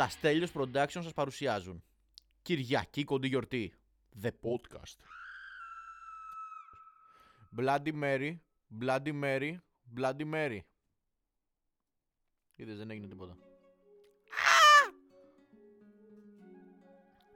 Τα 0.00 0.08
Στέλιος 0.08 0.52
Production 0.54 0.88
σας 0.88 1.12
παρουσιάζουν. 1.12 1.84
Κυριακή 2.42 3.04
κοντή 3.04 3.28
γιορτή. 3.28 3.74
The 4.22 4.28
Podcast. 4.28 4.96
Bloody 7.58 7.92
Mary, 8.02 8.38
Bloody 8.80 9.22
Mary, 9.22 9.56
Bloody 9.96 10.34
Mary. 10.34 10.58
Είδες 12.56 12.78
δεν 12.78 12.90
έγινε 12.90 13.06
τίποτα. 13.06 13.36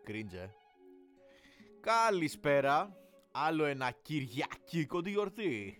Κρίντζε 0.04 0.54
Καλησπέρα. 1.80 2.96
Άλλο 3.32 3.64
ένα 3.64 3.90
Κυριακή 3.90 4.86
κοντή 4.86 5.10
γιορτή. 5.10 5.76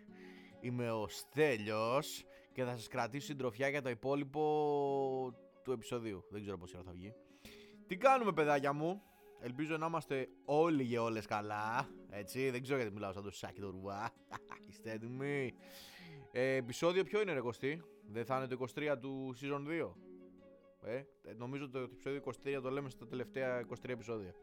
Είμαι 0.61 0.91
ο 0.91 1.09
Στέλιος 1.09 2.25
και 2.53 2.64
θα 2.64 2.77
σας 2.77 2.89
κρατήσω 2.89 3.27
συντροφιά 3.27 3.69
για 3.69 3.82
το 3.82 3.89
υπόλοιπο 3.89 5.44
του 5.65 5.73
επεισοδίου. 5.73 6.25
Δεν 6.31 6.43
ξέρω 6.43 6.59
πόση 6.59 6.77
ώρα 6.77 6.85
θα 6.85 6.93
βγει. 6.93 7.15
Τι 7.87 7.97
κάνουμε 7.97 8.33
παιδάκια 8.33 8.73
μου; 8.73 9.02
Ελπίζω 9.41 9.77
να 9.77 9.87
είμαστε 9.87 10.29
όλοι 10.45 10.87
και 10.87 10.98
όλες 10.98 11.27
καλά. 11.27 11.88
Έτσι, 12.11 12.51
δεν 12.51 12.62
ξέρω 12.62 12.79
γιατί 12.79 12.95
μιλάω 12.95 13.12
σαν 13.12 13.23
το 13.23 13.30
σάκι 13.30 13.61
το 13.61 13.71
ρουβά. 13.71 14.11
Είστε 14.69 14.91
έτοιμοι; 14.91 15.55
Ε, 16.33 16.55
επεισόδιο 16.55 17.05
ποιο 17.05 17.21
είναι 17.21 17.33
ρε 17.33 17.41
Κωστή; 17.41 17.83
Δεν 18.11 18.24
θα 18.24 18.37
είναι 18.37 18.47
το 18.47 18.66
23 18.77 18.97
του 19.01 19.35
season 19.41 19.83
2. 19.83 19.93
Ε, 20.83 20.97
ε, 20.97 21.33
νομίζω 21.37 21.69
το 21.69 21.79
επεισόδιο 21.79 22.23
23 22.45 22.59
το 22.62 22.71
λέμε 22.71 22.91
στα 22.91 23.07
τελευταία 23.07 23.66
23 23.69 23.88
επεισόδια. 23.88 24.35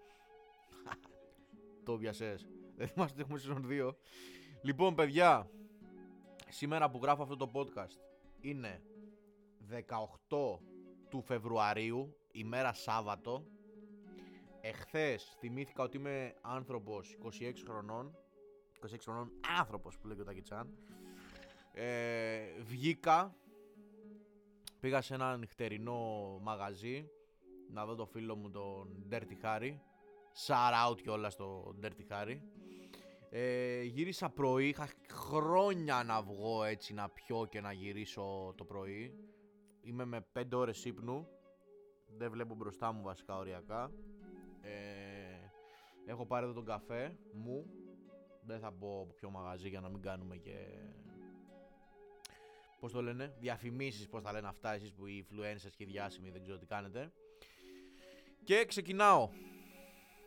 το 1.86 1.98
πιασες. 1.98 2.48
Δεν 2.76 2.88
θυμάστε 2.88 3.22
ότι 3.22 3.34
έχουμε 3.34 3.64
season 3.70 3.88
2. 3.88 3.94
Λοιπόν 4.62 4.96
παιδιά, 4.96 5.50
σήμερα 6.50 6.90
που 6.90 7.00
γράφω 7.02 7.24
αυτό 7.24 7.36
το 7.36 7.52
podcast 7.54 8.00
είναι 8.42 8.82
18 10.30 10.60
του 11.12 11.22
Φεβρουαρίου, 11.22 12.18
ημέρα 12.32 12.74
Σάββατο. 12.74 13.46
Εχθές 14.62 15.36
θυμήθηκα 15.40 15.84
ότι 15.84 15.98
είμαι 15.98 16.34
άνθρωπος 16.42 17.18
26 17.24 17.54
χρονών. 17.68 18.18
26 18.86 18.96
χρονών 19.04 19.32
άνθρωπος 19.60 19.98
που 19.98 20.08
λέει 20.08 20.16
και 20.16 20.22
ο 20.22 20.26
Τακιτσάν. 20.26 20.78
Ε, 21.74 22.40
βγήκα, 22.62 23.36
πήγα 24.80 25.02
σε 25.02 25.14
ένα 25.14 25.38
νυχτερινό 25.38 26.40
μαγαζί 26.42 27.10
να 27.70 27.86
δω 27.86 27.96
το 27.96 28.06
φίλο 28.06 28.36
μου 28.36 28.52
τον 28.52 29.06
Dirty 29.12 29.46
Harry. 29.46 29.78
Shout 30.48 30.90
out 30.90 31.02
κιόλας 31.02 31.34
στο 31.34 31.76
Dirty 31.82 32.14
Harry. 32.14 32.40
Ε, 33.30 33.82
γύρισα 33.82 34.30
πρωί, 34.30 34.68
είχα 34.68 34.90
χρόνια 35.12 36.04
να 36.04 36.22
βγω 36.22 36.64
έτσι 36.64 36.94
να 36.94 37.10
πιω 37.10 37.48
και 37.50 37.62
να 37.62 37.72
γυρίσω 37.72 38.54
το 38.58 38.64
πρωί. 38.64 39.14
Είμαι 39.82 40.06
με 40.06 40.26
5 40.34 40.44
ώρες 40.54 40.86
ύπνου, 40.86 41.28
δεν 42.18 42.32
βλέπω 42.32 42.56
μπροστά 42.56 42.92
μου 42.92 43.02
βασικά 43.02 43.38
οριακά. 43.38 43.92
Ε, 44.62 44.72
έχω 46.06 46.26
πάρει 46.26 46.46
εδώ 46.46 46.54
τον 46.54 46.66
καφέ 46.66 47.18
μου, 47.34 47.66
δεν 48.42 48.60
θα 48.60 48.72
πω 48.72 49.02
από 49.02 49.14
ποιο 49.14 49.30
μαγαζί 49.30 49.70
για 49.70 49.82
να 49.82 49.90
μην 49.90 50.02
κάνουμε 50.02 50.38
και... 50.38 50.68
Πώς 52.80 52.92
το 52.92 53.02
λένε, 53.02 53.36
διαφημίσεις 53.40 54.10
πώς 54.10 54.22
τα 54.22 54.32
λένε 54.32 54.48
αυτά 54.48 54.74
εσείς 54.74 54.94
που 54.94 55.06
οι 55.06 55.26
influencers 55.28 55.72
και 55.78 55.84
οι 55.84 55.86
διάσημοι 55.86 56.30
δεν 56.30 56.42
ξέρω 56.42 56.58
τι 56.58 56.66
κάνετε. 56.66 57.12
Και 58.44 58.66
ξεκινάω. 58.66 59.30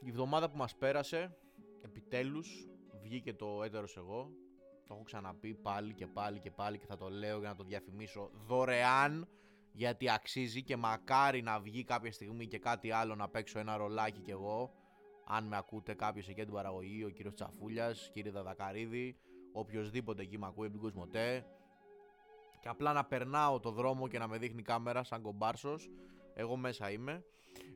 Η 0.01 0.09
εβδομάδα 0.09 0.51
που 0.51 0.57
μας 0.57 0.75
πέρασε, 0.75 1.37
επιτέλους, 1.83 2.69
βγήκε 3.03 3.35
το 3.35 3.63
έτερος 3.63 3.97
εγώ. 3.97 4.31
Το 4.87 4.95
έχω 4.95 5.03
ξαναπεί 5.03 5.55
πάλι 5.55 5.95
και 5.95 6.07
πάλι 6.07 6.39
και 6.39 6.51
πάλι 6.51 6.79
και 6.79 6.87
θα 6.87 6.97
το 6.97 7.09
λέω 7.09 7.39
για 7.39 7.49
να 7.49 7.55
το 7.55 7.65
διαφημίσω 7.65 8.31
δωρεάν 8.47 9.29
γιατί 9.77 10.11
αξίζει 10.11 10.63
και 10.63 10.77
μακάρι 10.77 11.43
να 11.43 11.61
βγει 11.61 11.85
κάποια 11.85 12.13
στιγμή 12.13 12.47
και 12.47 12.59
κάτι 12.59 12.91
άλλο 12.91 13.15
να 13.15 13.29
παίξω 13.29 13.59
ένα 13.59 13.77
ρολάκι 13.77 14.21
κι 14.21 14.31
εγώ. 14.31 14.75
Αν 15.27 15.45
με 15.45 15.57
ακούτε 15.57 15.95
κάποιος 15.95 16.29
εκεί 16.29 16.43
την 16.43 16.53
παραγωγή, 16.53 17.05
ο 17.05 17.09
κύριος 17.09 17.35
Τσαφούλιας, 17.35 18.11
κύριε 18.13 18.31
Δαδακαρίδη, 18.31 19.17
οποιοδήποτε 19.53 20.23
εκεί 20.23 20.39
με 20.39 20.47
ακούει 20.47 20.67
από 20.67 20.75
την 20.75 20.85
Κοσμοτέ. 20.85 21.47
Και 22.61 22.69
απλά 22.69 22.93
να 22.93 23.05
περνάω 23.05 23.61
το 23.61 23.71
δρόμο 23.71 24.09
και 24.09 24.19
να 24.19 24.29
με 24.29 24.39
δείχνει 24.39 24.63
κάμερα 24.63 25.05
σαν 25.05 25.23
κομπάρσος. 25.23 25.91
Εγώ 26.35 26.57
μέσα 26.57 26.91
είμαι. 26.91 27.25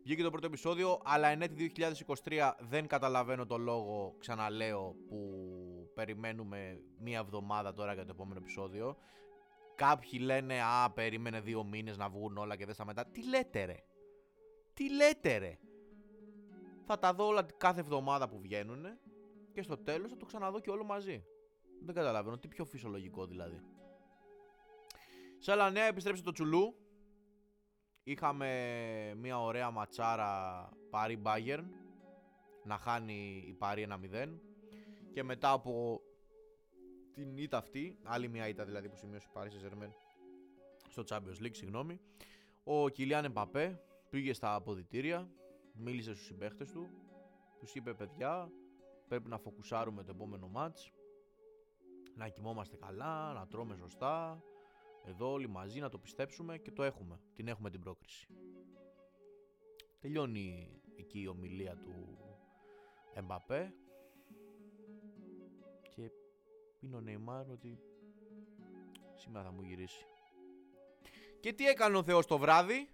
Βγήκε 0.02 0.22
το 0.22 0.30
πρώτο 0.30 0.46
επεισόδιο, 0.46 1.00
αλλά 1.04 1.28
εν 1.28 1.42
έτη 1.42 1.72
2023 2.24 2.52
δεν 2.58 2.86
καταλαβαίνω 2.86 3.46
το 3.46 3.56
λόγο, 3.56 4.14
ξαναλέω, 4.18 4.94
που 5.08 5.18
περιμένουμε 5.94 6.80
μία 6.98 7.18
εβδομάδα 7.18 7.74
τώρα 7.74 7.94
για 7.94 8.04
το 8.04 8.10
επόμενο 8.14 8.40
επεισόδιο. 8.40 8.96
Κάποιοι 9.78 10.20
λένε, 10.22 10.62
α, 10.62 10.90
περίμενε 10.90 11.40
δύο 11.40 11.64
μήνες 11.64 11.96
να 11.96 12.08
βγουν 12.08 12.36
όλα 12.36 12.56
και 12.56 12.64
δεν 12.64 12.74
στα 12.74 12.84
μετά. 12.84 13.06
Τι 13.06 13.28
λέτε 13.28 13.64
ρε. 13.64 13.76
Τι 14.74 14.94
λέτε 14.94 15.36
ρε. 15.36 15.58
Θα 16.84 16.98
τα 16.98 17.14
δω 17.14 17.26
όλα 17.26 17.42
κάθε 17.56 17.80
εβδομάδα 17.80 18.28
που 18.28 18.40
βγαίνουν 18.40 18.86
και 19.52 19.62
στο 19.62 19.76
τέλος 19.76 20.10
θα 20.10 20.16
το 20.16 20.26
ξαναδώ 20.26 20.60
και 20.60 20.70
όλο 20.70 20.84
μαζί. 20.84 21.24
Δεν 21.84 21.94
καταλαβαίνω, 21.94 22.38
τι 22.38 22.48
πιο 22.48 22.64
φυσιολογικό 22.64 23.26
δηλαδή. 23.26 23.60
Σε 25.38 25.52
άλλα 25.52 25.70
νέα 25.70 25.84
επιστρέψε 25.84 26.22
το 26.22 26.32
τσουλού 26.32 26.76
Είχαμε 28.02 29.14
μια 29.16 29.40
ωραία 29.40 29.70
ματσάρα 29.70 30.68
Παρί 30.90 31.22
Bayern 31.24 31.64
να 32.64 32.78
χάνει 32.78 33.44
η 33.46 33.52
Παρί 33.52 33.86
1-0 33.90 34.28
και 35.12 35.22
μετά 35.22 35.50
από 35.50 36.00
την 37.24 37.38
ήττα 37.38 37.56
αυτή, 37.56 37.98
άλλη 38.02 38.28
μια 38.28 38.48
ήττα 38.48 38.64
δηλαδή 38.64 38.88
που 38.88 38.96
σημείωσε 38.96 39.26
η 39.28 39.32
Παρί 39.32 39.50
σε 39.50 39.68
στο 40.88 41.04
Champions 41.08 41.44
League, 41.44 41.56
συγγνώμη, 41.56 42.00
ο 42.64 42.88
Κιλιάν 42.88 43.24
Εμπαπέ 43.24 43.82
πήγε 44.10 44.32
στα 44.32 44.54
αποδητήρια, 44.54 45.30
μίλησε 45.72 46.14
στους 46.14 46.26
συμπαίχτες 46.26 46.70
του, 46.70 46.88
τους 47.58 47.74
είπε 47.74 47.94
παιδιά 47.94 48.50
πρέπει 49.08 49.28
να 49.28 49.38
φοκουσάρουμε 49.38 50.02
το 50.02 50.10
επόμενο 50.14 50.48
μάτς, 50.48 50.92
να 52.14 52.28
κοιμόμαστε 52.28 52.76
καλά, 52.76 53.32
να 53.32 53.46
τρώμε 53.46 53.76
σωστά, 53.76 54.42
εδώ 55.04 55.32
όλοι 55.32 55.48
μαζί 55.48 55.80
να 55.80 55.88
το 55.88 55.98
πιστέψουμε 55.98 56.58
και 56.58 56.70
το 56.70 56.82
έχουμε. 56.82 57.20
Την 57.34 57.48
έχουμε 57.48 57.70
την 57.70 57.80
πρόκριση. 57.80 58.28
Τελειώνει 60.00 60.80
εκεί 60.96 61.20
η 61.20 61.28
ομιλία 61.28 61.76
του 61.76 62.18
Εμπαπέ 63.14 63.74
και 63.84 63.87
είναι 66.80 66.96
ο 66.96 67.00
Νεϊμάρ 67.00 67.50
ότι 67.50 67.78
σήμερα 69.14 69.44
θα 69.44 69.52
μου 69.52 69.62
γυρίσει. 69.62 70.06
Και 71.40 71.52
τι 71.52 71.66
έκανε 71.66 71.96
ο 71.96 72.02
Θεός 72.02 72.26
το 72.26 72.38
βράδυ; 72.38 72.88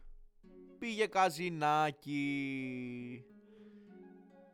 Πήγε 0.79 1.07
καζινάκι. 1.07 2.25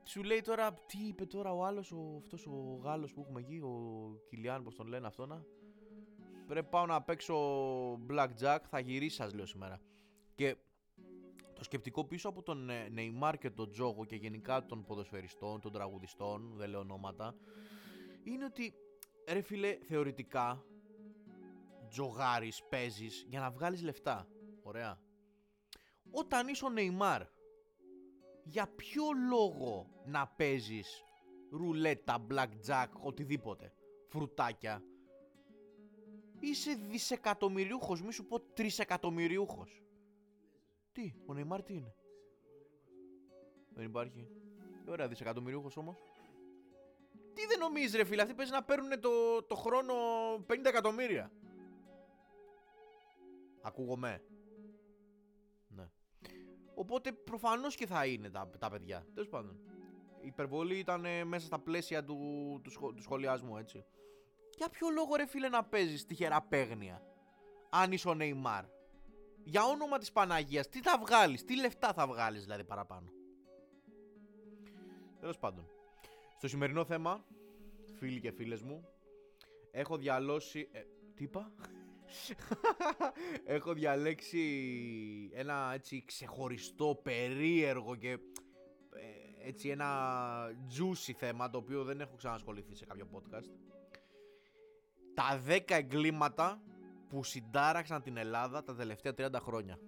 Σου 0.04 0.22
λέει 0.22 0.40
τώρα, 0.40 0.74
τι 0.74 0.98
είπε 0.98 1.26
τώρα 1.26 1.52
ο 1.52 1.64
άλλος, 1.64 1.92
ο, 1.92 2.16
αυτός 2.18 2.46
ο 2.46 2.80
Γάλλος 2.82 3.12
που 3.12 3.20
έχουμε 3.20 3.40
εκεί, 3.40 3.56
ο 3.56 3.72
Κιλιάν, 4.28 4.62
πώς 4.62 4.74
τον 4.74 4.86
λένε 4.86 5.06
αυτό 5.06 5.26
να 5.26 5.44
πρέπει 6.50 6.68
πάω 6.70 6.86
να 6.86 7.02
παίξω 7.02 7.36
blackjack, 8.08 8.58
θα 8.68 8.78
γυρίσει 8.80 9.16
σας 9.16 9.34
λέω 9.34 9.46
σήμερα. 9.46 9.80
Και 10.34 10.56
το 11.54 11.64
σκεπτικό 11.64 12.04
πίσω 12.04 12.28
από 12.28 12.42
τον 12.42 12.70
Neymar 12.70 13.34
και 13.40 13.50
τον 13.50 13.70
Τζόγο 13.70 14.04
και 14.04 14.16
γενικά 14.16 14.66
των 14.66 14.84
ποδοσφαιριστών, 14.84 15.60
των 15.60 15.72
τραγουδιστών, 15.72 16.52
δεν 16.56 16.70
λέω 16.70 16.80
ονόματα, 16.80 17.34
είναι 18.24 18.44
ότι 18.44 18.74
ρε 19.28 19.40
φίλε 19.40 19.78
θεωρητικά 19.82 20.64
τζογάρεις, 21.88 22.62
παίζεις 22.62 23.24
για 23.28 23.40
να 23.40 23.50
βγάλεις 23.50 23.82
λεφτά. 23.82 24.28
Ωραία. 24.62 25.00
Όταν 26.10 26.48
είσαι 26.48 26.64
ο 26.64 26.68
Neymar, 26.76 27.20
για 28.44 28.66
ποιο 28.66 29.04
λόγο 29.28 29.90
να 30.04 30.26
παίζεις 30.26 31.04
ρουλέτα, 31.50 32.26
blackjack, 32.30 32.88
οτιδήποτε, 33.02 33.72
φρουτάκια, 34.08 34.82
Είσαι 36.40 36.74
δισεκατομμυριούχος, 36.74 38.02
μη 38.02 38.12
σου 38.12 38.26
πω 38.26 38.40
τρισεκατομμυριούχος. 38.40 39.82
Τι, 40.92 41.14
ο 41.26 41.34
Νεϊμάρ 41.34 41.62
τι 41.62 41.74
είναι; 41.74 41.94
Δεν 43.74 43.84
υπάρχει. 43.84 44.28
Ωραία, 44.88 45.08
δισεκατομμυριούχος 45.08 45.76
όμως. 45.76 45.98
Τι 47.34 47.46
δεν 47.46 47.58
νομίζεις, 47.58 47.94
ρε 47.94 48.04
φίλε, 48.04 48.22
αυτοί 48.22 48.34
παίζει 48.34 48.52
να 48.52 48.62
παίρνουν 48.62 49.00
το, 49.00 49.42
το 49.42 49.54
χρόνο 49.54 49.94
50 50.34 50.64
εκατομμύρια. 50.64 51.30
Ακούγομαι. 53.62 54.22
Ναι. 55.68 55.88
Οπότε 56.74 57.12
προφανώς 57.12 57.74
και 57.74 57.86
θα 57.86 58.06
είναι 58.06 58.30
τα, 58.30 58.50
τα 58.58 58.70
παιδιά. 58.70 59.06
Τέλος 59.14 59.28
πάντων. 59.28 59.60
Η 60.20 60.26
υπερβολή 60.26 60.78
ήταν 60.78 61.06
μέσα 61.24 61.46
στα 61.46 61.58
πλαίσια 61.58 62.04
του, 62.04 62.60
του, 62.62 62.92
του 62.94 63.02
σχολιασμού, 63.02 63.56
έτσι. 63.56 63.84
Για 64.56 64.68
ποιο 64.68 64.88
λόγο 64.88 65.14
ρε 65.16 65.26
φίλε 65.26 65.48
να 65.48 65.64
παίζεις 65.64 66.04
τυχερά 66.04 66.42
παίγνια 66.42 67.02
αν 67.70 67.92
είσαι 67.92 68.08
ο 68.08 68.14
Νεϊμάρ. 68.14 68.64
Για 69.44 69.64
όνομα 69.64 69.98
της 69.98 70.12
Παναγίας, 70.12 70.68
τι 70.68 70.80
θα 70.80 70.98
βγάλεις, 70.98 71.44
τι 71.44 71.56
λεφτά 71.56 71.92
θα 71.92 72.06
βγάλεις 72.06 72.42
δηλαδή 72.42 72.64
παραπάνω; 72.64 73.12
Τέλος 75.20 75.38
πάντων. 75.38 75.68
Στο 76.40 76.48
σημερινό 76.48 76.84
θέμα, 76.84 77.24
φίλοι 77.98 78.20
και 78.20 78.30
φίλες 78.30 78.62
μου, 78.62 78.88
έχω 79.70 79.96
διαλώσει... 79.96 80.68
Ε, 80.72 80.80
τι 81.14 81.24
είπα; 81.24 81.52
έχω 83.56 83.72
διαλέξει 83.72 84.40
ένα 85.32 85.70
έτσι 85.74 86.04
ξεχωριστό, 86.06 87.00
περίεργο 87.02 87.96
και 87.96 88.10
ε, 88.10 88.18
έτσι 89.48 89.68
ένα 89.68 89.88
juicy 90.48 91.12
θέμα 91.16 91.50
το 91.50 91.58
οποίο 91.58 91.84
δεν 91.84 92.00
έχω 92.00 92.16
ξανασχοληθεί 92.16 92.74
σε 92.74 92.86
κάποιο 92.86 93.08
podcast. 93.12 93.50
Τα 95.14 95.42
10 95.46 95.60
εγκλήματα 95.66 96.62
που 97.08 97.24
συντάραξαν 97.24 98.02
την 98.02 98.16
Ελλάδα 98.16 98.62
τα 98.62 98.74
τελευταία 98.74 99.14
30 99.16 99.32
χρόνια. 99.40 99.78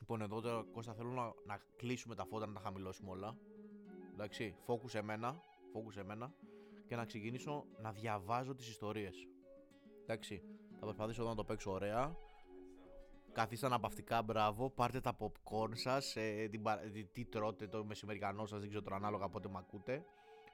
Λοιπόν, 0.00 0.20
εδώ 0.20 0.40
τώρα 0.40 0.64
Κώστα 0.72 0.94
θέλω 0.94 1.10
να, 1.10 1.54
να 1.54 1.60
κλείσουμε 1.76 2.14
τα 2.14 2.24
φώτα, 2.24 2.46
να 2.46 2.52
τα 2.52 2.60
χαμηλώσουμε 2.60 3.10
όλα. 3.10 3.36
Εντάξει, 4.18 4.54
focus 4.66 4.94
εμένα, 4.94 5.40
focus 5.74 5.96
εμένα 5.96 6.34
και 6.86 6.96
να 6.96 7.04
ξεκινήσω 7.04 7.66
να 7.82 7.92
διαβάζω 7.92 8.54
τις 8.54 8.68
ιστορίες. 8.68 9.28
Εντάξει, 10.02 10.42
θα 10.72 10.78
προσπαθήσω 10.78 11.20
εδώ 11.20 11.30
να 11.30 11.36
το 11.36 11.44
παίξω 11.44 11.70
ωραία. 11.70 12.16
Καθίστε 13.32 13.66
αναπαυτικά, 13.66 14.22
μπράβο. 14.22 14.70
Πάρτε 14.70 15.00
τα 15.00 15.16
popcorn 15.18 15.70
σας. 15.72 16.16
Ε, 16.16 16.50
τι 17.12 17.24
τρώτε 17.24 17.66
το 17.66 17.84
μεσημερινό 17.84 18.46
σας, 18.46 18.58
δεν 18.58 18.68
ξέρω 18.68 18.82
τώρα 18.82 18.96
ανάλογα 18.96 19.28
πότε 19.28 19.48
με 19.48 19.58
ακούτε. 19.58 20.04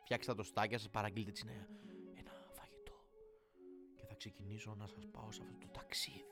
Φτιάξτε 0.00 0.34
τα 0.34 0.42
στάκια 0.42 0.78
σας, 0.78 0.90
παραγγείλτε 0.90 1.30
έτσι 1.30 1.44
ένα, 1.48 1.68
ένα 2.14 2.30
φαγητό. 2.52 2.92
Και 3.94 4.04
θα 4.06 4.14
ξεκινήσω 4.14 4.74
να 4.74 4.86
σας 4.86 5.06
πάω 5.06 5.30
σε 5.30 5.42
αυτό 5.42 5.56
το 5.58 5.68
ταξίδι. 5.72 6.24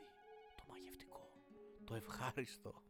Το 0.57 0.65
μαγευτικό. 0.69 1.31
Το 1.85 1.95
ευχάριστο. 1.95 2.83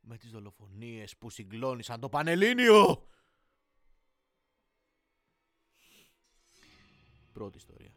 Με 0.00 0.16
τις 0.16 0.30
δολοφονίες 0.30 1.16
που 1.16 1.30
συγκλώνησαν 1.30 2.00
το 2.00 2.08
Πανελλήνιο. 2.08 3.08
Πρώτη 7.40 7.56
ιστορία. 7.56 7.90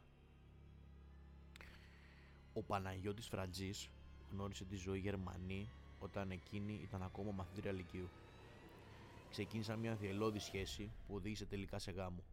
Ο 2.53 2.63
Παναγιώτης 2.63 3.27
Φραντζής 3.27 3.89
γνώρισε 4.31 4.65
τη 4.65 4.75
ζωή 4.75 4.99
Γερμανή 4.99 5.69
όταν 5.99 6.31
εκείνη 6.31 6.79
ήταν 6.83 7.03
ακόμα 7.03 7.31
μαθήτρια 7.31 7.71
λυκείου. 7.71 8.09
Ξεκίνησαν 9.29 9.79
μια 9.79 9.95
θελώδη 9.95 10.39
σχέση 10.39 10.91
που 11.07 11.15
οδήγησε 11.15 11.45
τελικά 11.45 11.79
σε 11.79 11.91
γάμο. 11.91 12.23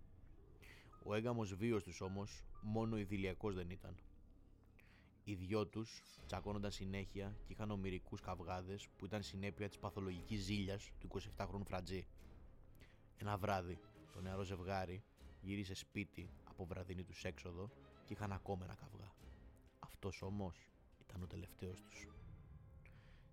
Ο 1.05 1.15
έγκαμος 1.15 1.55
βίος 1.55 1.83
τους 1.83 2.01
όμως 2.01 2.43
μόνο 2.61 2.99
ιδηλιακός 2.99 3.55
δεν 3.55 3.71
ήταν. 3.71 3.95
Οι 5.25 5.35
δυο 5.35 5.67
τους 5.67 6.03
τσακώνονταν 6.27 6.71
συνέχεια 6.71 7.37
και 7.47 7.53
είχαν 7.53 7.71
ομοιρικού 7.71 8.17
καυγάδες 8.23 8.89
που 8.97 9.05
ήταν 9.05 9.23
συνέπεια 9.23 9.69
της 9.69 9.79
παθολογικής 9.79 10.43
ζήλιας 10.43 10.91
του 11.01 11.09
27χρονου 11.37 11.65
Φραντζή. 11.67 12.07
Ένα 13.17 13.37
βράδυ, 13.37 13.79
το 14.13 14.21
νεαρό 14.21 14.43
ζευγάρι 14.43 15.03
γύρισε 15.41 15.75
σπίτι 15.75 16.29
από 16.61 16.75
βραδινή 16.75 17.05
τους 17.05 17.25
έξοδο 17.25 17.71
και 18.05 18.13
είχαν 18.13 18.33
ακόμα 18.33 18.65
ένα 18.65 18.75
καυγά. 18.75 19.13
Αυτός 19.79 20.23
όμως 20.23 20.71
ήταν 21.01 21.23
ο 21.23 21.27
τελευταίος 21.27 21.83
τους. 21.83 22.09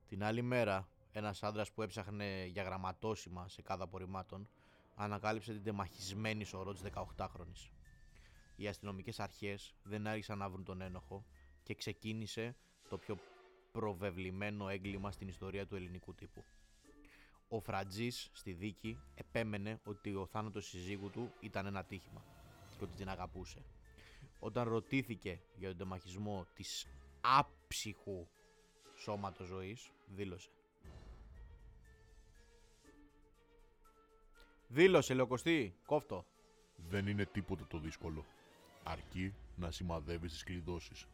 Την 0.08 0.24
άλλη 0.24 0.42
μέρα, 0.42 0.90
ένας 1.12 1.44
άντρας 1.44 1.72
που 1.72 1.82
έψαχνε 1.82 2.46
για 2.46 2.64
γραμματόσημα 2.64 3.48
σε 3.48 3.62
κάθε 3.62 3.84
απορριμμάτων 3.84 4.50
ανακάλυψε 4.96 5.54
την 5.54 5.64
τεμαχισμένη 5.64 6.44
σωρό 6.44 6.74
της 6.74 6.82
18χρονης. 6.82 7.72
Οι 8.56 8.68
αστυνομικές 8.68 9.20
αρχές 9.20 9.76
δεν 9.84 10.08
άρχισαν 10.08 10.38
να 10.38 10.50
βρουν 10.50 10.64
τον 10.64 10.82
ένοχο 10.82 11.26
και 11.64 11.76
ξεκίνησε 11.76 12.56
το 12.90 12.98
πιο 12.98 13.18
προβεβλημένο 13.72 14.70
έγκλημα 14.70 15.12
στην 15.12 15.28
ιστορία 15.28 15.68
του 15.68 15.76
ελληνικού 15.76 16.16
τύπου. 16.16 16.44
Ο 17.48 17.60
Φρατζής 17.60 18.30
στη 18.34 18.54
δίκη 18.54 19.00
επέμενε 19.16 19.80
ότι 19.84 20.16
ο 20.16 20.26
θάνατος 20.26 20.68
συζύγου 20.68 21.10
του 21.10 21.34
ήταν 21.40 21.66
ένα 21.66 21.84
τύχημα 21.84 22.37
και 22.78 22.84
ότι 22.84 22.96
την 22.96 23.10
αγαπούσε. 23.10 23.66
Όταν 24.40 24.70
ρωτήθηκε 24.70 25.40
για 25.58 25.68
τον 25.68 25.78
τεμαχισμό 25.78 26.46
της 26.54 26.88
άψυχου 27.22 28.28
σώματος 28.96 29.48
ζωής, 29.48 29.92
δήλωσε. 30.16 30.50
Δήλωσε, 34.68 35.14
Λεοκοστή, 35.14 35.76
κόφτο. 35.86 36.26
Δεν 36.90 37.08
είναι 37.08 37.26
τίποτα 37.26 37.68
το 37.68 37.78
δύσκολο. 37.80 38.26
Αρκεί 38.84 39.34
να 39.56 39.72
σημαδεύεις 39.72 40.32
τις 40.32 40.44
κλειδώσεις. 40.44 41.08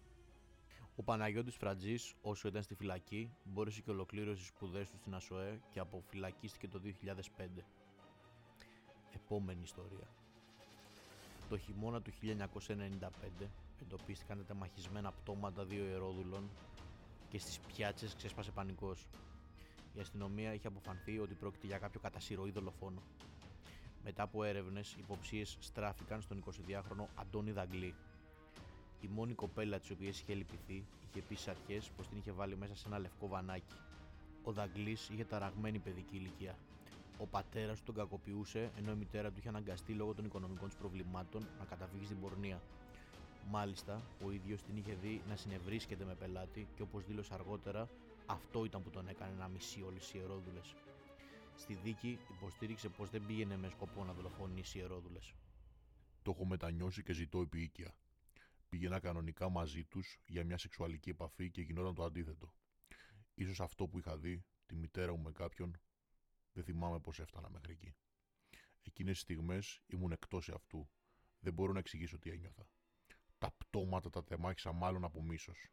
Ο 0.96 1.04
Παναγιώτης 1.04 1.56
Φρατζής, 1.56 2.16
όσο 2.22 2.48
ήταν 2.48 2.64
στη 2.64 2.76
φυλακή, 2.76 3.32
μπόρεσε 3.44 3.82
και 3.82 3.92
ολοκλήρωσε 3.92 4.38
τις 4.38 4.48
σπουδές 4.48 4.90
του 4.90 4.98
στην 4.98 5.16
ΑΣΟΕ 5.16 5.62
και 5.72 5.80
αποφυλακίστηκε 5.80 6.68
το 6.68 6.80
2005. 6.80 7.66
Επόμενη 9.16 9.62
ιστορία. 9.64 10.23
Το 11.50 11.58
χειμώνα 11.58 12.02
του 12.02 12.12
1995 12.22 13.48
εντοπίστηκαν 13.82 14.38
τα 14.38 14.44
τεμαχισμένα 14.44 15.12
πτώματα 15.12 15.66
δύο 15.66 15.86
ιερόδουλων 15.86 16.50
και 17.30 17.40
στις 17.40 17.60
πιάτσες 17.60 18.16
ξέσπασε 18.16 18.52
πανικός. 18.52 19.08
Η 19.94 20.00
αστυνομία 20.00 20.54
είχε 20.54 20.68
αποφανθεί 20.68 21.20
ότι 21.20 21.34
πρόκειται 21.34 21.68
για 21.68 21.78
κάποιο 21.78 22.00
κατασυρωή 22.00 22.52
δολοφόνο. 22.52 23.02
Μετά 24.04 24.24
από 24.24 24.44
έρευνες, 24.44 24.92
οι 24.94 24.98
υποψίες 25.00 25.58
στράφηκαν 25.60 26.22
στον 26.22 26.44
22χρονο 26.44 27.06
Αντώνη 27.16 27.52
Δαγκλή. 27.52 27.96
Η 29.02 29.08
μόνη 29.08 29.34
κοπέλα 29.34 29.80
της 29.80 29.90
οποίας 29.92 30.20
είχε 30.20 30.34
λυπηθεί 30.34 30.86
είχε 31.16 31.22
πει 31.22 31.36
στις 31.36 31.48
αρχές 31.48 31.90
πως 31.90 32.08
την 32.08 32.18
είχε 32.18 32.32
βάλει 32.32 32.58
μέσα 32.58 32.76
σε 32.76 32.88
ένα 32.88 33.00
λευκό 33.00 33.28
βανάκι. 33.28 33.76
Ο 34.44 34.52
Δαγκλής 34.52 35.10
είχε 35.10 35.24
ταραγμένη 35.26 35.80
παιδική 35.80 36.16
ηλικία. 36.16 36.58
Ο 37.18 37.28
πατέρας 37.28 37.78
του 37.80 37.84
τον 37.86 37.96
κακοποιούσε, 37.96 38.72
ενώ 38.78 38.92
η 38.92 38.96
μητέρα 38.96 39.32
του 39.32 39.40
είχε 39.40 39.48
αναγκαστεί 39.48 39.94
λόγω 39.94 40.14
των 40.14 40.26
οικονομικών 40.26 40.68
της 40.68 40.78
προβλημάτων 40.78 41.48
να 41.60 41.66
καταφύγει 41.66 42.06
στην 42.06 42.20
πορνεία. 42.20 42.62
Μάλιστα, 43.50 44.02
ο 44.26 44.32
ίδιος 44.32 44.62
την 44.62 44.78
είχε 44.78 44.94
δει 44.94 45.22
να 45.28 45.36
συνευρίσκεται 45.36 46.06
με 46.06 46.16
πελάτη 46.16 46.68
και 46.76 46.82
όπως 46.82 47.06
δήλωσε 47.06 47.34
αργότερα, 47.34 47.90
αυτό 48.26 48.66
ήταν 48.66 48.84
που 48.84 48.90
τον 48.90 49.08
έκανε 49.08 49.34
να 49.40 49.48
μισεί 49.48 49.82
όλες 49.82 50.12
τι 50.12 50.18
ιερόδουλε. 50.18 50.60
Στη 51.56 51.74
δίκη 51.74 52.20
υποστήριξε 52.32 52.90
πως 52.90 53.10
δεν 53.10 53.26
πήγαινε 53.26 53.58
με 53.58 53.70
σκοπό 53.70 54.04
να 54.04 54.14
δολοφονήσει 54.14 54.78
ιερόδουλε. 54.78 55.20
Το 56.22 56.32
έχω 56.32 56.46
μετανιώσει 56.46 57.04
και 57.04 57.14
ζητώ 57.14 57.40
επίοικια. 57.42 57.96
Πήγαινα 58.70 59.00
κανονικά 59.00 59.50
μαζί 59.50 59.84
τους 59.84 60.20
για 60.26 60.46
μια 60.46 60.58
σεξουαλική 60.58 61.10
επαφή 61.10 61.52
και 61.52 61.62
γινόταν 61.62 61.96
το 61.96 62.04
αντίθετο. 62.04 62.54
Ίσως 63.36 63.60
αυτό 63.62 63.88
που 63.88 63.98
είχα 63.98 64.18
δει, 64.18 64.46
τη 64.66 64.76
μητέρα 64.76 65.12
μου 65.12 65.22
με 65.22 65.32
κάποιον, 65.32 65.80
δεν 66.54 66.64
θυμάμαι 66.64 67.00
πώς 67.00 67.20
έφτανα 67.20 67.50
μέχρι 67.50 67.72
εκεί. 67.72 67.96
Εκείνες 68.82 69.14
τις 69.14 69.22
στιγμές 69.22 69.82
ήμουν 69.88 70.12
εκτός 70.12 70.50
αυτού. 70.50 70.90
Δεν 71.40 71.54
μπορώ 71.54 71.74
να 71.74 71.80
εξηγήσω 71.80 72.20
τι 72.20 72.30
ένιωθα. 72.30 72.68
Τα 73.38 73.52
πτώματα 73.58 74.10
τα 74.10 74.24
τεμάχισα 74.24 74.72
μάλλον 74.72 75.04
από 75.04 75.24
μίσος. 75.24 75.68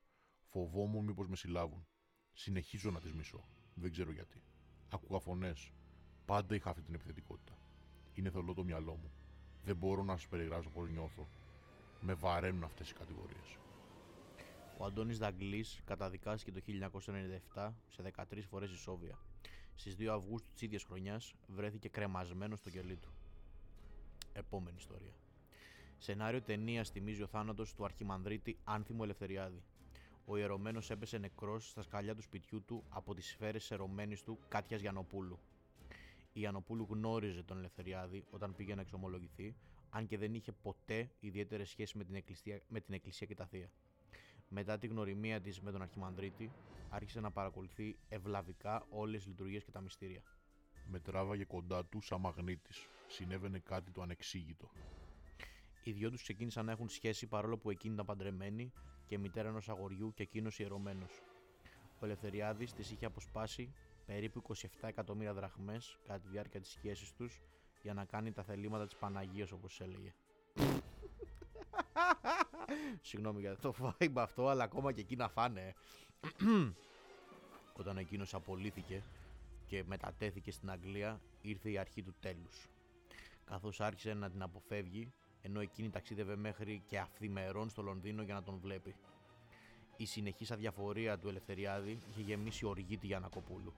Φοβόμουν 0.44 1.04
μήπως 1.04 1.28
με 1.28 1.36
συλλάβουν. 1.36 1.86
Συνεχίζω 2.32 2.90
να 2.90 3.00
τις 3.00 3.12
μισώ. 3.12 3.44
Δεν 3.74 3.90
ξέρω 3.90 4.12
γιατί. 4.12 4.42
Ακούγα 4.90 5.18
φωνές. 5.20 5.72
Πάντα 6.24 6.54
είχα 6.54 6.70
αυτή 6.70 6.82
την 6.82 6.94
επιθετικότητα. 6.94 7.58
Είναι 8.12 8.30
θολό 8.30 8.54
το 8.54 8.64
μυαλό 8.64 8.96
μου. 8.96 9.12
Δεν 9.64 9.76
μπορώ 9.76 10.02
να 10.02 10.16
σας 10.16 10.28
περιγράψω 10.28 10.70
πώς 10.70 10.90
νιώθω. 10.90 11.28
Με 12.00 12.14
βαραίνουν 12.14 12.64
αυτές 12.64 12.90
οι 12.90 12.94
κατηγορίες. 12.94 13.56
Ο 14.78 14.84
Αντώνης 14.84 15.18
Δαγκλής 15.18 15.80
καταδικάστηκε 15.84 16.52
το 16.52 16.60
1997 17.54 17.72
σε 17.88 18.02
13 18.02 18.42
φορές 18.48 18.70
ισόβια. 18.70 19.18
Στις 19.80 19.96
2 19.98 20.06
Αυγούστου 20.06 20.48
της 20.52 20.62
ίδιας 20.62 20.82
χρονιάς 20.84 21.34
βρέθηκε 21.46 21.88
κρεμασμένο 21.88 22.56
στο 22.56 22.70
κελί 22.70 22.96
του. 22.96 23.12
Επόμενη 24.32 24.76
ιστορία. 24.78 25.14
Σενάριο 25.98 26.42
ταινίας 26.42 26.90
θυμίζει 26.90 27.22
ο 27.22 27.26
θάνατος 27.26 27.74
του 27.74 27.84
Αρχιμανδρίτη 27.84 28.58
Άνθιμου 28.64 29.02
Ελευθεριάδη. 29.02 29.62
Ο 30.24 30.36
ιερωμένος 30.36 30.90
έπεσε 30.90 31.18
νεκρός 31.18 31.68
στα 31.68 31.82
σκαλιά 31.82 32.14
του 32.14 32.22
σπιτιού 32.22 32.62
του 32.64 32.84
από 32.88 33.14
τις 33.14 33.26
σφαίρες 33.26 33.70
ερωμένης 33.70 34.22
του 34.22 34.38
Κάτιας 34.48 34.80
Γιανοπούλου. 34.80 35.38
Η 36.32 36.38
Γιανοπούλου 36.38 36.86
γνώριζε 36.90 37.42
τον 37.42 37.58
Ελευθεριάδη 37.58 38.24
όταν 38.30 38.54
πήγε 38.56 38.74
να 38.74 38.80
εξομολογηθεί, 38.80 39.56
αν 39.90 40.06
και 40.06 40.18
δεν 40.18 40.34
είχε 40.34 40.52
ποτέ 40.52 41.10
ιδιαίτερες 41.20 41.68
σχέσεις 41.68 41.94
με 41.94 42.04
την, 42.04 42.14
εκκλησία, 42.14 42.60
με 42.68 42.80
την 42.80 42.94
Εκκλησία 42.94 43.26
και 43.26 43.34
τα 43.34 43.46
Θεία. 43.46 43.70
Μετά 44.52 44.78
τη 44.78 44.86
γνωριμία 44.86 45.40
της 45.40 45.60
με 45.60 45.70
τον 45.70 45.82
Αρχιμανδρίτη, 45.82 46.52
άρχισε 46.88 47.20
να 47.20 47.30
παρακολουθεί 47.30 47.96
ευλαβικά 48.08 48.86
όλες 48.90 49.18
τις 49.18 49.26
λειτουργίες 49.26 49.64
και 49.64 49.70
τα 49.70 49.80
μυστήρια. 49.80 50.22
Με 50.86 50.98
τράβαγε 51.00 51.44
κοντά 51.44 51.84
του 51.84 52.00
σαν 52.00 52.20
μαγνήτης. 52.20 52.86
Συνέβαινε 53.06 53.58
κάτι 53.58 53.90
το 53.90 54.02
ανεξήγητο. 54.02 54.70
Οι 55.82 55.92
δυο 55.92 56.10
τους 56.10 56.22
ξεκίνησαν 56.22 56.64
να 56.64 56.72
έχουν 56.72 56.88
σχέση 56.88 57.26
παρόλο 57.26 57.58
που 57.58 57.70
εκείνη 57.70 57.94
ήταν 57.94 58.06
παντρεμένη 58.06 58.72
και 59.06 59.18
μητέρα 59.18 59.48
ενός 59.48 59.68
αγοριού 59.68 60.12
και 60.14 60.22
εκείνος 60.22 60.58
ιερωμένος. 60.58 61.22
Ο 62.00 62.04
Ελευθεριάδης 62.04 62.72
τη 62.72 62.80
είχε 62.92 63.06
αποσπάσει 63.06 63.72
περίπου 64.06 64.42
27 64.48 64.66
εκατομμύρια 64.80 65.34
δραχμές 65.34 65.98
κατά 66.06 66.20
τη 66.20 66.28
διάρκεια 66.28 66.60
της 66.60 66.70
σχέσης 66.70 67.12
τους 67.12 67.40
για 67.82 67.94
να 67.94 68.04
κάνει 68.04 68.32
τα 68.32 68.42
θελήματα 68.42 68.84
της 68.86 68.96
Παναγίας 68.96 69.52
όπως 69.52 69.80
έλεγε. 69.80 70.14
Συγγνώμη 73.02 73.40
για 73.40 73.56
το 73.56 73.74
vibe 73.80 74.12
αυτό, 74.14 74.48
αλλά 74.48 74.64
ακόμα 74.64 74.92
και 74.92 75.00
εκεί 75.00 75.16
να 75.16 75.28
φάνε. 75.28 75.74
Όταν 77.80 77.96
εκείνος 77.96 78.34
απολύθηκε 78.34 79.02
και 79.66 79.84
μετατέθηκε 79.86 80.50
στην 80.50 80.70
Αγγλία, 80.70 81.20
ήρθε 81.42 81.70
η 81.70 81.78
αρχή 81.78 82.02
του 82.02 82.14
τέλους. 82.20 82.68
Καθώς 83.44 83.80
άρχισε 83.80 84.14
να 84.14 84.30
την 84.30 84.42
αποφεύγει, 84.42 85.12
ενώ 85.42 85.60
εκείνη 85.60 85.90
ταξίδευε 85.90 86.36
μέχρι 86.36 86.82
και 86.86 86.98
αυθημερών 86.98 87.70
στο 87.70 87.82
Λονδίνο 87.82 88.22
για 88.22 88.34
να 88.34 88.42
τον 88.42 88.58
βλέπει. 88.58 88.94
Η 89.96 90.06
συνεχής 90.06 90.50
αδιαφορία 90.50 91.18
του 91.18 91.28
Ελευθεριάδη 91.28 91.98
είχε 92.10 92.20
γεμίσει 92.20 92.66
οργή 92.66 92.96
τη 92.96 93.06
Γιανακοπούλου, 93.06 93.72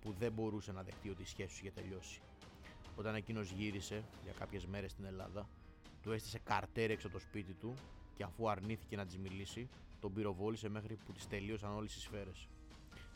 που 0.00 0.14
δεν 0.18 0.32
μπορούσε 0.32 0.72
να 0.72 0.82
δεχτεί 0.82 1.10
ότι 1.10 1.22
η 1.22 1.26
σχέση 1.26 1.48
του 1.48 1.66
είχε 1.66 1.70
τελειώσει. 1.70 2.20
Όταν 2.96 3.14
εκείνος 3.14 3.50
γύρισε 3.50 4.04
για 4.22 4.32
κάποιες 4.32 4.66
μέρες 4.66 4.90
στην 4.90 5.04
Ελλάδα, 5.04 5.48
του 6.02 6.12
έστησε 6.12 6.38
καρτέρι 6.44 6.92
έξω 6.92 7.06
από 7.06 7.16
το 7.16 7.22
σπίτι 7.22 7.52
του 7.52 7.74
και 8.14 8.22
αφού 8.22 8.50
αρνήθηκε 8.50 8.96
να 8.96 9.06
της 9.06 9.18
μιλήσει, 9.18 9.68
τον 10.00 10.12
πυροβόλησε 10.12 10.68
μέχρι 10.68 10.98
που 11.06 11.12
της 11.12 11.26
τελείωσαν 11.26 11.76
όλες 11.76 11.94
οι 11.94 12.00
σφαίρες. 12.00 12.48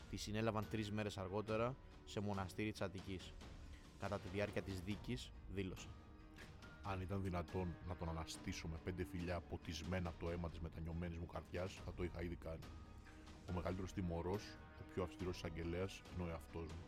Τη 0.09 0.17
συνέλαβαν 0.17 0.67
τρεις 0.71 0.91
μέρες 0.91 1.17
αργότερα 1.17 1.75
σε 2.05 2.19
μοναστήρι 2.19 2.71
της 2.71 2.81
Αττικής. 2.81 3.33
Κατά 3.99 4.19
τη 4.19 4.27
διάρκεια 4.27 4.61
της 4.61 4.81
δίκης, 4.81 5.31
δήλωσε. 5.53 5.87
Αν 6.83 7.01
ήταν 7.01 7.21
δυνατόν 7.21 7.75
να 7.87 7.95
τον 7.95 8.09
αναστήσω 8.09 8.67
με 8.67 8.77
πέντε 8.83 9.03
φιλιά 9.03 9.39
ποτισμένα 9.39 10.09
από 10.09 10.19
το 10.19 10.29
αίμα 10.29 10.49
της 10.49 10.59
μετανιωμένης 10.59 11.17
μου 11.17 11.25
καρδιάς, 11.25 11.79
θα 11.85 11.93
το 11.93 12.03
είχα 12.03 12.21
ήδη 12.21 12.35
κάνει. 12.35 12.63
Ο 13.49 13.51
μεγαλύτερος 13.53 13.93
τιμωρός, 13.93 14.43
ο 14.81 14.83
πιο 14.93 15.03
αυστηρός 15.03 15.35
εισαγγελέας, 15.35 16.01
είναι 16.13 16.27
ο 16.27 16.29
εαυτός 16.29 16.71
μου. 16.71 16.83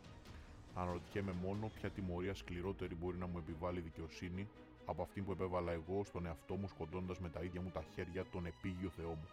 Αναρωτιέμαι 0.74 1.32
μόνο 1.32 1.70
ποια 1.74 1.90
τιμωρία 1.90 2.34
σκληρότερη 2.34 2.94
μπορεί 2.94 3.16
να 3.18 3.26
μου 3.26 3.38
επιβάλλει 3.38 3.78
η 3.78 3.82
δικαιοσύνη 3.82 4.48
από 4.90 5.02
αυτή 5.02 5.22
που 5.22 5.32
επέβαλα 5.32 5.72
εγώ 5.72 6.04
στον 6.04 6.26
εαυτό 6.26 6.56
μου 6.56 6.68
σκοντώντα 6.68 7.14
με 7.20 7.30
τα 7.30 7.42
ίδια 7.42 7.60
μου 7.60 7.70
τα 7.70 7.82
χέρια 7.94 8.24
τον 8.24 8.46
επίγειο 8.46 8.90
Θεό 8.90 9.14
μου. 9.14 9.28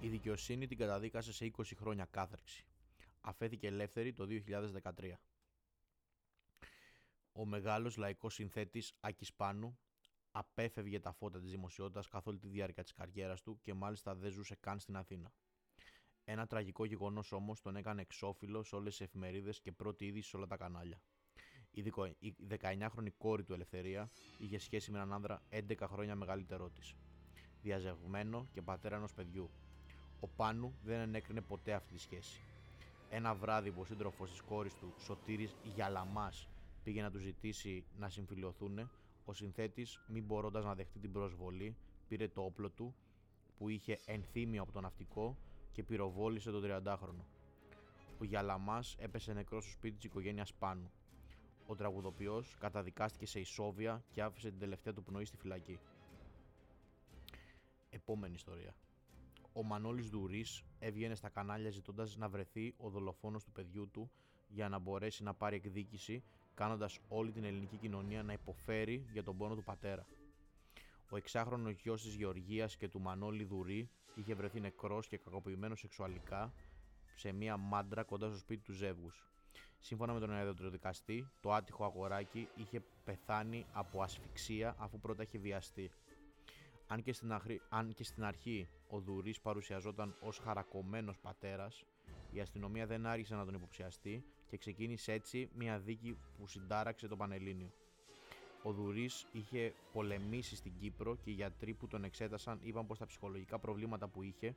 Η 0.00 0.08
δικαιοσύνη 0.08 0.66
την 0.66 0.78
καταδίκασε 0.78 1.32
σε 1.32 1.52
20 1.56 1.62
χρόνια 1.76 2.04
κάθερξη. 2.10 2.64
Αφέθηκε 3.20 3.66
ελεύθερη 3.66 4.12
το 4.12 4.26
2013. 4.28 5.12
Ο 7.32 7.46
μεγάλος 7.46 7.96
λαϊκός 7.96 8.34
συνθέτης 8.34 8.92
Άκης 9.00 9.34
Πάνου 9.34 9.78
απέφευγε 10.30 11.00
τα 11.00 11.12
φώτα 11.12 11.40
της 11.40 11.50
δημοσιότητας 11.50 12.08
καθ' 12.08 12.26
όλη 12.26 12.38
τη 12.38 12.48
διάρκεια 12.48 12.82
της 12.82 12.92
καριέρας 12.92 13.42
του 13.42 13.58
και 13.62 13.74
μάλιστα 13.74 14.14
δεν 14.14 14.30
ζούσε 14.30 14.56
καν 14.60 14.78
στην 14.78 14.96
Αθήνα. 14.96 15.32
Ένα 16.24 16.46
τραγικό 16.46 16.84
γεγονός 16.84 17.32
όμως 17.32 17.60
τον 17.60 17.76
έκανε 17.76 18.00
εξώφυλλο 18.00 18.62
σε 18.62 18.74
όλες 18.74 18.96
τις 18.96 19.06
εφημερίδες 19.06 19.60
και 19.60 19.72
πρώτη 19.72 20.06
είδηση 20.06 20.28
σε 20.28 20.36
όλα 20.36 20.46
τα 20.46 20.56
κανάλια. 20.56 21.02
Η 21.74 21.92
19χρονη 22.60 23.08
κόρη 23.18 23.42
του 23.42 23.52
Ελευθερία 23.52 24.10
είχε 24.38 24.58
σχέση 24.58 24.90
με 24.90 24.96
έναν 24.98 25.12
άνδρα 25.12 25.42
11 25.50 25.74
χρόνια 25.82 26.14
μεγαλύτερό 26.14 26.70
της. 26.70 26.94
Διαζευμένο 27.62 28.46
και 28.52 28.62
πατέρα 28.62 28.96
ενός 28.96 29.12
παιδιού. 29.12 29.50
Ο 30.20 30.28
Πάνου 30.28 30.74
δεν 30.82 31.00
ενέκρινε 31.00 31.40
ποτέ 31.40 31.72
αυτή 31.72 31.92
τη 31.92 32.00
σχέση. 32.00 32.40
Ένα 33.10 33.34
βράδυ 33.34 33.70
που 33.70 33.80
ο 33.80 33.84
σύντροφος 33.84 34.30
της 34.30 34.40
κόρης 34.40 34.74
του, 34.74 34.94
Σωτήρης 34.98 35.56
Γιαλαμάς, 35.74 36.48
πήγε 36.84 37.02
να 37.02 37.10
του 37.10 37.18
ζητήσει 37.18 37.84
να 37.98 38.08
συμφιλειωθούν, 38.08 38.90
ο 39.24 39.32
συνθέτης, 39.32 40.00
μην 40.06 40.24
μπορώντας 40.24 40.64
να 40.64 40.74
δεχτεί 40.74 40.98
την 40.98 41.12
προσβολή, 41.12 41.76
πήρε 42.08 42.28
το 42.28 42.44
όπλο 42.44 42.70
του 42.70 42.94
που 43.58 43.68
είχε 43.68 43.98
ενθύμιο 44.04 44.62
από 44.62 44.72
το 44.72 44.80
ναυτικό 44.80 45.36
και 45.72 45.82
πυροβόλησε 45.82 46.50
τον 46.50 46.62
30χρονο. 46.64 47.24
Ο 48.18 48.24
Γιαλαμάς 48.24 48.96
έπεσε 48.98 49.32
νεκρό 49.32 49.60
στο 49.60 49.70
σπίτι 49.70 49.96
της 49.96 50.04
οικογένειας 50.04 50.54
Πάνου. 50.54 50.90
Ο 51.66 51.74
τραγουδοποιός 51.74 52.56
καταδικάστηκε 52.58 53.26
σε 53.26 53.40
ισόβια 53.40 54.04
και 54.10 54.22
άφησε 54.22 54.50
την 54.50 54.58
τελευταία 54.58 54.92
του 54.92 55.02
πνοή 55.02 55.24
στη 55.24 55.36
φυλακή. 55.36 55.78
Επόμενη 57.90 58.34
ιστορία. 58.34 58.74
Ο 59.52 59.62
Μανώλης 59.62 60.08
Δουρής 60.10 60.62
έβγαινε 60.78 61.14
στα 61.14 61.28
κανάλια 61.28 61.70
ζητώντας 61.70 62.16
να 62.16 62.28
βρεθεί 62.28 62.74
ο 62.76 62.88
δολοφόνος 62.90 63.44
του 63.44 63.52
παιδιού 63.52 63.90
του 63.90 64.10
για 64.48 64.68
να 64.68 64.78
μπορέσει 64.78 65.22
να 65.22 65.34
πάρει 65.34 65.56
εκδίκηση 65.56 66.22
κάνοντας 66.54 66.98
όλη 67.08 67.32
την 67.32 67.44
ελληνική 67.44 67.76
κοινωνία 67.76 68.22
να 68.22 68.32
υποφέρει 68.32 69.06
για 69.12 69.22
τον 69.22 69.36
πόνο 69.36 69.54
του 69.54 69.62
πατέρα. 69.64 70.06
Ο 71.10 71.16
εξάχρονος 71.16 71.72
γιος 71.72 72.02
της 72.02 72.14
Γεωργίας 72.14 72.76
και 72.76 72.88
του 72.88 73.00
Μανώλη 73.00 73.44
Δουρή 73.44 73.90
είχε 74.14 74.34
βρεθεί 74.34 74.60
νεκρός 74.60 75.06
και 75.08 75.18
κακοποιημένος 75.18 75.78
σεξουαλικά 75.78 76.52
σε 77.14 77.32
μία 77.32 77.56
μάντρα 77.56 78.02
κοντά 78.02 78.28
στο 78.28 78.38
σπίτι 78.38 78.62
του 78.62 78.72
ζεύγους. 78.72 79.33
Σύμφωνα 79.86 80.12
με 80.12 80.20
τον 80.20 80.30
ιατροδικαστή, 80.30 81.30
το 81.40 81.52
άτυχο 81.52 81.84
αγοράκι 81.84 82.48
είχε 82.54 82.82
πεθάνει 83.04 83.66
από 83.72 84.02
ασφυξία 84.02 84.76
αφού 84.78 85.00
πρώτα 85.00 85.22
είχε 85.22 85.38
βιαστεί. 85.38 85.90
Αν 86.86 87.02
και 87.02 87.12
στην, 87.12 87.32
αν 87.68 87.92
και 87.94 88.04
στην 88.04 88.24
αρχή 88.24 88.68
ο 88.88 89.00
Δουρής 89.00 89.40
παρουσιαζόταν 89.40 90.16
ως 90.20 90.38
χαρακωμένος 90.38 91.18
πατέρας, 91.18 91.84
η 92.32 92.40
αστυνομία 92.40 92.86
δεν 92.86 93.06
άργησε 93.06 93.34
να 93.34 93.44
τον 93.44 93.54
υποψιαστεί 93.54 94.24
και 94.46 94.56
ξεκίνησε 94.56 95.12
έτσι 95.12 95.48
μια 95.54 95.78
δίκη 95.78 96.18
που 96.38 96.46
συντάραξε 96.46 97.08
το 97.08 97.16
Πανελλήνιο. 97.16 97.72
Ο 98.62 98.72
Δουρής 98.72 99.26
είχε 99.32 99.74
πολεμήσει 99.92 100.56
στην 100.56 100.72
Κύπρο 100.80 101.16
και 101.16 101.30
οι 101.30 101.34
γιατροί 101.34 101.74
που 101.74 101.86
τον 101.86 102.04
εξέτασαν 102.04 102.58
είπαν 102.62 102.86
πως 102.86 102.98
τα 102.98 103.06
ψυχολογικά 103.06 103.58
προβλήματα 103.58 104.08
που 104.08 104.22
είχε 104.22 104.56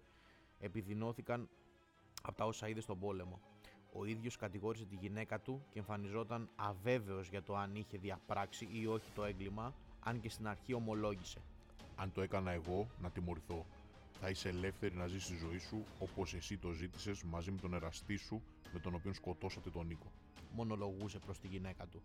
επιδεινώθηκαν 0.60 1.50
από 2.22 2.38
τα 2.38 2.46
όσα 2.46 2.68
είδε 2.68 2.82
στον 2.82 3.00
πόλεμο. 3.00 3.42
Ο 3.94 4.06
ίδιος 4.06 4.38
κατηγόρησε 4.38 4.86
τη 4.86 4.96
γυναίκα 4.96 5.40
του 5.40 5.66
και 5.72 5.80
εμφανιζόταν 5.80 6.50
αβέβαιος 6.56 7.30
για 7.30 7.44
το 7.44 7.56
αν 7.56 7.76
είχε 7.76 7.98
διαπράξει 7.98 8.68
ή 8.72 8.88
όχι 8.88 9.12
το 9.16 9.24
έγκλημα, 9.24 9.74
αν 10.00 10.20
και 10.20 10.30
στην 10.30 10.48
αρχή 10.48 10.74
ομολόγησε. 10.74 11.42
Αν 11.96 12.12
το 12.12 12.22
έκανα 12.22 12.52
εγώ, 12.52 12.88
να 13.02 13.10
τιμωρηθώ. 13.10 13.66
Θα 14.20 14.30
είσαι 14.30 14.50
ελεύθερη 14.50 14.96
να 14.96 15.08
ζήσει 15.08 15.32
τη 15.32 15.38
ζωή 15.38 15.58
σου 15.58 15.84
όπως 16.00 16.34
εσύ 16.34 16.58
το 16.58 16.72
ζήτησες 16.72 17.24
μαζί 17.24 17.52
με 17.52 17.58
τον 17.58 17.74
εραστή 17.74 18.16
σου 18.16 18.42
με 18.74 18.80
τον 18.80 18.94
οποίο 18.94 19.14
σκοτώσατε 19.14 19.70
τον 19.70 19.88
Νίκο. 19.88 20.12
Μονολογούσε 20.52 21.20
προς 21.20 21.40
τη 21.40 21.48
γυναίκα 21.48 21.88
του. 21.88 22.02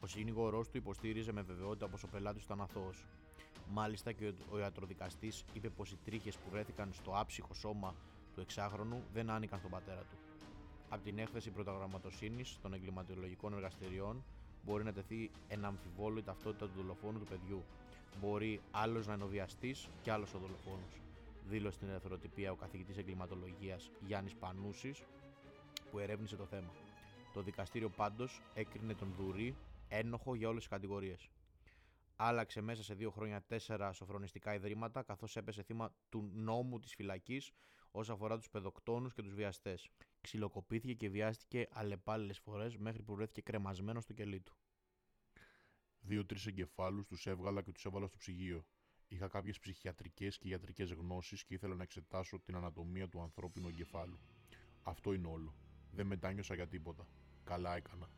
Ο 0.00 0.06
συνήγορός 0.06 0.68
του 0.68 0.76
υποστήριζε 0.76 1.32
με 1.32 1.42
βεβαιότητα 1.42 1.88
πως 1.88 2.02
ο 2.02 2.06
πελάτης 2.06 2.44
ήταν 2.44 2.60
αθώος. 2.60 3.06
Μάλιστα 3.68 4.12
και 4.12 4.32
ο 4.50 4.58
ιατροδικαστής 4.58 5.44
είπε 5.52 5.68
πως 5.68 5.92
οι 5.92 5.98
τρίχες 6.04 6.36
που 6.36 6.50
βρέθηκαν 6.50 6.92
στο 6.92 7.18
άψυχο 7.18 7.54
σώμα 7.54 7.94
του 8.34 8.40
εξάχρονου 8.40 9.02
δεν 9.12 9.30
άνοικαν 9.30 9.58
στον 9.58 9.70
πατέρα 9.70 10.00
του. 10.00 10.25
Από 10.88 11.02
την 11.02 11.18
έκθεση 11.18 11.50
πρωτογραμματοσύνης 11.50 12.58
των 12.62 12.72
εγκληματολογικών 12.72 13.52
εργαστηριών 13.52 14.24
μπορεί 14.64 14.84
να 14.84 14.92
τεθεί 14.92 15.30
ένα 15.48 15.68
αμφιβόλο 15.68 16.18
η 16.18 16.22
ταυτότητα 16.22 16.66
του 16.66 16.72
δολοφόνου 16.76 17.18
του 17.18 17.24
παιδιού. 17.24 17.64
Μπορεί 18.20 18.60
άλλος 18.70 19.06
να 19.06 19.14
είναι 19.14 19.24
ο 19.24 19.28
βιαστής 19.28 19.88
και 20.02 20.10
άλλος 20.10 20.34
ο 20.34 20.38
δολοφόνος. 20.38 21.00
Δήλωσε 21.48 21.76
στην 21.76 21.88
ελευθεροτυπία 21.88 22.52
ο 22.52 22.54
καθηγητής 22.54 22.96
εγκληματολογίας 22.96 23.90
Γιάννης 24.06 24.34
Πανούσης, 24.34 25.02
που 25.90 25.98
ερεύνησε 25.98 26.36
το 26.36 26.46
θέμα. 26.46 26.70
Το 27.32 27.42
δικαστήριο 27.42 27.88
πάντως 27.88 28.42
έκρινε 28.54 28.94
τον 28.94 29.14
Δουρή 29.18 29.54
ένοχο 29.88 30.34
για 30.34 30.48
όλες 30.48 30.60
τις 30.60 30.70
κατηγορίες. 30.70 31.28
Άλλαξε 32.16 32.60
μέσα 32.60 32.82
σε 32.82 32.94
δύο 32.94 33.10
χρόνια 33.10 33.42
τέσσερα 33.42 33.92
σοφρονιστικά 33.92 34.54
ιδρύματα, 34.54 35.02
καθώς 35.02 35.36
έπεσε 35.36 35.62
θύμα 35.62 35.92
του 36.08 36.30
νόμου 36.34 36.78
της 36.78 36.94
φυλακής 36.94 37.52
όσον 37.98 38.14
αφορά 38.14 38.36
τους 38.36 38.50
παιδοκτόνους 38.50 39.14
και 39.14 39.22
τους 39.22 39.34
βιαστές. 39.34 39.88
Ξυλοκοπήθηκε 40.20 40.94
και 40.94 41.08
βιάστηκε 41.08 41.68
αλλεπάλληλες 41.70 42.38
φορές 42.38 42.76
μέχρι 42.76 43.02
που 43.02 43.14
βρέθηκε 43.14 43.40
κρεμασμένος 43.40 44.02
στο 44.02 44.12
κελί 44.12 44.40
του. 44.40 44.56
Δύο-τρεις 46.00 46.46
εγκεφάλους 46.46 47.06
τους 47.06 47.26
έβγαλα 47.26 47.62
και 47.62 47.72
τους 47.72 47.84
έβαλα 47.84 48.06
στο 48.06 48.16
ψυγείο. 48.16 48.64
Είχα 49.08 49.28
κάποιες 49.28 49.58
ψυχιατρικές 49.58 50.38
και 50.38 50.48
ιατρικές 50.48 50.92
γνώσεις 50.92 51.44
και 51.44 51.54
ήθελα 51.54 51.74
να 51.74 51.82
εξετάσω 51.82 52.40
την 52.40 52.54
ανατομία 52.54 53.08
του 53.08 53.20
ανθρώπινου 53.20 53.68
εγκεφάλου. 53.68 54.18
Αυτό 54.82 55.12
είναι 55.12 55.26
όλο. 55.28 55.54
Δεν 55.90 56.06
μετάνιωσα 56.06 56.54
για 56.54 56.66
τίποτα. 56.68 57.06
Καλά 57.44 57.76
έκανα. 57.76 58.10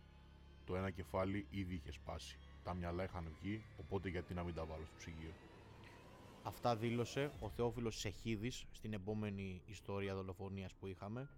Το 0.65 0.77
ένα 0.77 0.91
κεφάλι 0.91 1.47
ήδη 1.51 1.75
είχε 1.75 1.93
σπάσει. 1.93 2.39
Τα 2.63 2.75
μυαλά 2.75 3.05
είχαν 3.05 3.37
βγει, 3.41 3.63
οπότε 3.77 4.09
γιατί 4.09 4.35
να 4.35 4.45
μην 4.45 4.55
τα 4.55 4.65
βάλω 4.65 4.85
στο 4.85 4.95
ψυγείο; 4.97 5.33
Αυτά 6.49 6.76
δήλωσε 6.76 7.33
ο 7.40 7.49
Θεόφιλος 7.49 7.99
Σεχίδης 7.99 8.67
στην 8.73 8.93
επόμενη 8.93 9.62
ιστορία 9.67 10.14
δολοφονίας 10.14 10.75
που 10.75 10.87
είχαμε, 10.87 11.28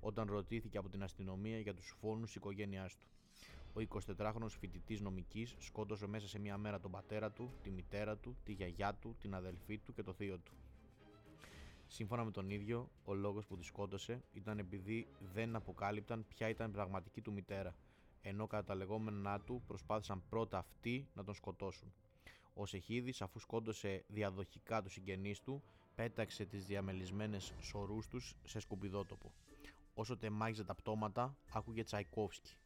όταν 0.00 0.26
ρωτήθηκε 0.30 0.78
από 0.78 0.88
την 0.88 1.02
αστυνομία 1.02 1.58
για 1.58 1.74
τους 1.74 1.94
φόνους 2.00 2.26
της 2.26 2.34
οικογένειάς 2.36 2.96
του. 2.96 3.06
Ο 3.72 3.80
24χρονος 3.80 4.56
φοιτητής 4.58 5.00
νομικής 5.00 5.54
σκότωσε 5.58 6.06
μέσα 6.06 6.28
σε 6.28 6.38
μία 6.38 6.58
μέρα 6.58 6.80
τον 6.80 6.90
πατέρα 6.90 7.30
του, 7.30 7.50
τη 7.62 7.70
μητέρα 7.70 8.16
του, 8.16 8.36
τη 8.44 8.52
γιαγιά 8.52 8.94
του, 8.94 9.16
την 9.20 9.34
αδελφή 9.34 9.78
του 9.78 9.92
και 9.92 10.02
το 10.02 10.12
θείο 10.12 10.38
του. 10.38 10.52
Σύμφωνα 11.86 12.24
με 12.24 12.30
τον 12.30 12.50
ίδιο, 12.50 12.90
ο 13.04 13.14
λόγος 13.14 13.46
που 13.46 13.56
τη 13.56 13.64
σκότωσε 13.64 14.22
ήταν 14.32 14.58
επειδή 14.58 15.06
δεν 15.32 15.56
αποκάλυπταν 15.56 16.26
ποια 16.28 16.48
ήταν 16.48 16.68
η 16.68 16.72
πραγματική 16.72 17.20
του 17.20 17.32
μητέρα, 17.32 17.74
ενώ 18.22 18.46
κατά 18.46 18.64
τα 18.64 18.74
λεγόμενά 18.74 19.40
του 19.40 19.62
προσπάθησαν 19.66 20.22
πρώτα 20.28 20.58
αυτοί 20.58 21.08
να 21.14 21.24
τον 21.24 21.34
σκοτώσουν. 21.34 21.92
Ο 22.58 22.66
Σεχίδης, 22.66 23.22
αφού 23.22 23.38
σκότωσε 23.38 24.04
διαδοχικά 24.08 24.82
τους 24.82 24.92
συγγενείς 24.92 25.40
του, 25.40 25.62
πέταξε 25.94 26.44
τις 26.44 26.66
διαμελισμένες 26.66 27.52
σωρούς 27.60 28.08
τους 28.08 28.34
σε 28.44 28.60
σκουπιδότοπο. 28.60 29.32
Όσο 29.94 30.16
τεμάχιζε 30.16 30.64
τα 30.64 30.74
πτώματα, 30.74 31.36
άκουγε 31.52 31.84
Τσαϊκόφσκι. 31.84 32.56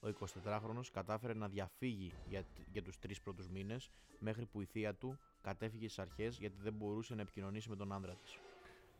Ο 0.00 0.08
24χρονο 0.08 0.80
κατάφερε 0.92 1.34
να 1.34 1.48
διαφύγει 1.48 2.12
για, 2.28 2.44
για 2.72 2.82
τους 2.82 2.98
τρεις 2.98 3.20
πρώτους 3.20 3.48
μήνες, 3.48 3.90
μέχρι 4.18 4.46
που 4.46 4.60
η 4.60 4.64
θεία 4.64 4.94
του 4.94 5.18
κατέφυγε 5.42 5.84
στις 5.84 5.98
αρχές 5.98 6.38
γιατί 6.38 6.56
δεν 6.60 6.72
μπορούσε 6.72 7.14
να 7.14 7.20
επικοινωνήσει 7.20 7.68
με 7.68 7.76
τον 7.76 7.92
άνδρα 7.92 8.14
της. 8.14 8.38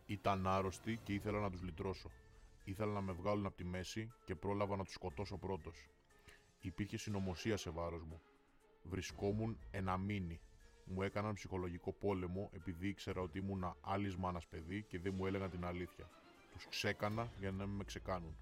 Ήταν 0.06 0.46
άρρωστοι 0.46 1.00
και 1.02 1.12
ήθελα 1.12 1.40
να 1.40 1.50
τους 1.50 1.62
λυτρώσω. 1.62 2.10
Ήθελα 2.64 2.92
να 2.92 3.00
με 3.00 3.12
βγάλουν 3.12 3.46
από 3.46 3.56
τη 3.56 3.64
μέση 3.64 4.12
και 4.24 4.34
πρόλαβα 4.34 4.76
να 4.76 4.84
τους 4.84 4.94
σκοτώσω 4.94 5.36
πρώτος. 5.36 5.88
Υπήρχε 6.60 6.96
συνωμοσία 6.96 7.56
σε 7.56 7.70
βάρος 7.70 8.02
μου. 8.02 8.20
Βρισκόμουν 8.88 9.58
ένα 9.70 9.96
μήνυ. 9.96 10.40
Μου 10.84 11.02
έκαναν 11.02 11.34
ψυχολογικό 11.34 11.92
πόλεμο 11.92 12.50
επειδή 12.52 12.88
ήξερα 12.88 13.20
ότι 13.20 13.38
ήμουν 13.38 13.76
άλλης 13.80 14.16
μάνας 14.16 14.46
παιδί 14.46 14.82
και 14.82 14.98
δεν 14.98 15.14
μου 15.16 15.26
έλεγαν 15.26 15.50
την 15.50 15.64
αλήθεια. 15.64 16.08
Τους 16.52 16.66
ξέκανα 16.68 17.28
για 17.38 17.50
να 17.50 17.66
μην 17.66 17.76
με 17.76 17.84
ξεκάνουν. 17.84 18.36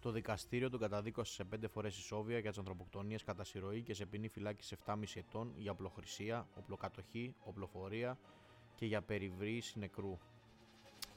Το 0.00 0.10
δικαστήριο 0.10 0.70
τον 0.70 0.80
καταδίκωσε 0.80 1.32
σε 1.32 1.44
πέντε 1.44 1.68
φορές 1.68 1.98
ισόβια 1.98 2.38
για 2.38 2.50
τις 2.50 2.58
ανθρωποκτονίες 2.58 3.24
κατά 3.24 3.44
συρροή 3.44 3.82
και 3.82 3.94
σε 3.94 4.06
ποινή 4.06 4.28
φυλάκιση 4.28 4.76
7,5 4.86 4.96
ετών 5.14 5.52
για 5.56 5.70
οπλοχρησία, 5.70 6.48
οπλοκατοχή, 6.54 7.34
οπλοφορία 7.44 8.18
και 8.74 8.86
για 8.86 9.02
περιβρύση 9.02 9.78
νεκρού. 9.78 10.18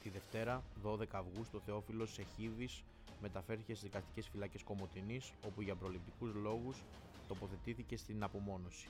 Τη 0.01 0.09
Δευτέρα, 0.09 0.63
12 0.83 1.03
Αυγούστου, 1.11 1.57
ο 1.61 1.65
Θεόφιλος 1.65 2.13
Σεχίδης 2.13 2.83
μεταφέρθηκε 3.21 3.73
στις 3.73 3.83
δικαστικές 3.83 4.27
φυλάκες 4.27 4.63
Κομωτινής, 4.63 5.33
όπου 5.45 5.61
για 5.61 5.75
προληπτικούς 5.75 6.33
λόγους 6.33 6.83
τοποθετήθηκε 7.27 7.97
στην 7.97 8.23
απομόνωση. 8.23 8.87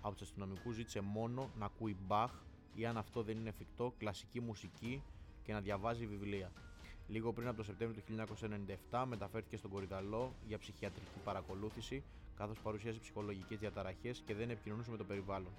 Από 0.00 0.14
του 0.16 0.24
αστυνομικού 0.24 0.70
ζήτησε 0.72 1.00
μόνο 1.00 1.50
να 1.58 1.64
ακούει 1.64 1.96
Μπαχ 2.06 2.32
ή 2.74 2.86
αν 2.86 2.96
αυτό 2.96 3.22
δεν 3.22 3.36
είναι 3.36 3.48
εφικτό, 3.48 3.94
κλασική 3.98 4.40
μουσική 4.40 5.02
και 5.42 5.52
να 5.52 5.60
διαβάζει 5.60 6.06
βιβλία. 6.06 6.52
Λίγο 7.08 7.32
πριν 7.32 7.48
από 7.48 7.56
το 7.56 7.62
Σεπτέμβριο 7.62 8.02
του 8.06 8.26
1997 8.90 9.04
μεταφέρθηκε 9.08 9.56
στον 9.56 9.70
Κορυδαλό 9.70 10.34
για 10.46 10.58
ψυχιατρική 10.58 11.18
παρακολούθηση, 11.24 12.02
καθώς 12.36 12.58
παρουσίασε 12.58 12.98
ψυχολογικές 12.98 13.58
διαταραχές 13.58 14.22
και 14.26 14.34
δεν 14.34 14.50
επικοινωνούσε 14.50 14.90
με 14.90 14.96
το 14.96 15.04
περιβάλλον. 15.04 15.52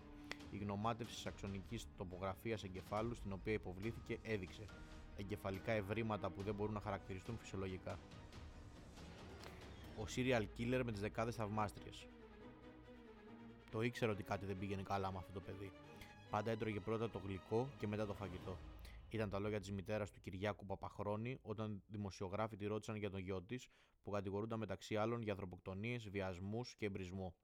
Η 0.52 0.58
γνωμάτευση 0.58 1.16
της 1.16 1.26
αξονική 1.26 1.80
τοπογραφίας 1.98 2.64
εγκεφάλου, 2.64 3.16
στην 3.16 3.32
οποία 3.32 3.54
υποβλήθηκε, 3.54 4.18
έδειξε 4.24 4.66
εγκεφαλικά 5.18 5.72
ευρήματα 5.72 6.30
που 6.30 6.42
δεν 6.42 6.56
μπορούν 6.56 6.74
να 6.74 6.80
χαρακτηριστούν 6.80 7.38
φυσιολογικά. 7.38 8.00
Ο 9.98 10.04
serial 10.16 10.46
killer 10.58 10.82
με 10.86 10.92
τις 10.92 11.02
δεκάδες 11.02 11.36
θαυμάστριες. 11.36 12.08
Το 13.72 13.82
ήξερε 13.82 14.12
ότι 14.12 14.24
κάτι 14.24 14.46
δεν 14.46 14.58
πήγαινε 14.58 14.82
καλά 14.84 15.12
με 15.12 15.18
αυτό 15.18 15.32
το 15.34 15.40
παιδί. 15.40 15.72
Πάντα 16.30 16.52
έτρωγε 16.52 16.80
πρώτα 16.80 17.10
το 17.10 17.22
γλυκό 17.26 17.70
και 17.80 17.88
μετά 17.88 18.06
το 18.06 18.14
φαγητό. 18.14 18.58
Ήταν 19.10 19.30
τα 19.30 19.40
λόγια 19.40 19.60
της 19.60 19.72
μητέρας 19.72 20.12
του 20.12 20.22
Κυριάκου 20.22 20.66
Παπαχρόνη 20.66 21.40
όταν 21.42 21.84
δημοσιογράφοι 21.88 22.56
τη 22.58 22.66
ρώτησαν 22.66 22.96
για 22.96 23.10
τον 23.10 23.20
γιο 23.20 23.42
της, 23.42 23.68
που 24.04 24.12
κατηγορούνταν 24.12 24.60
μεταξύ 24.60 24.96
άλλων 24.96 25.22
για 25.22 25.32
ανθρωποκτονίες, 25.32 26.10
βιασμούς 26.10 26.76
και 26.76 26.86
εμπρισμό. 26.86 27.36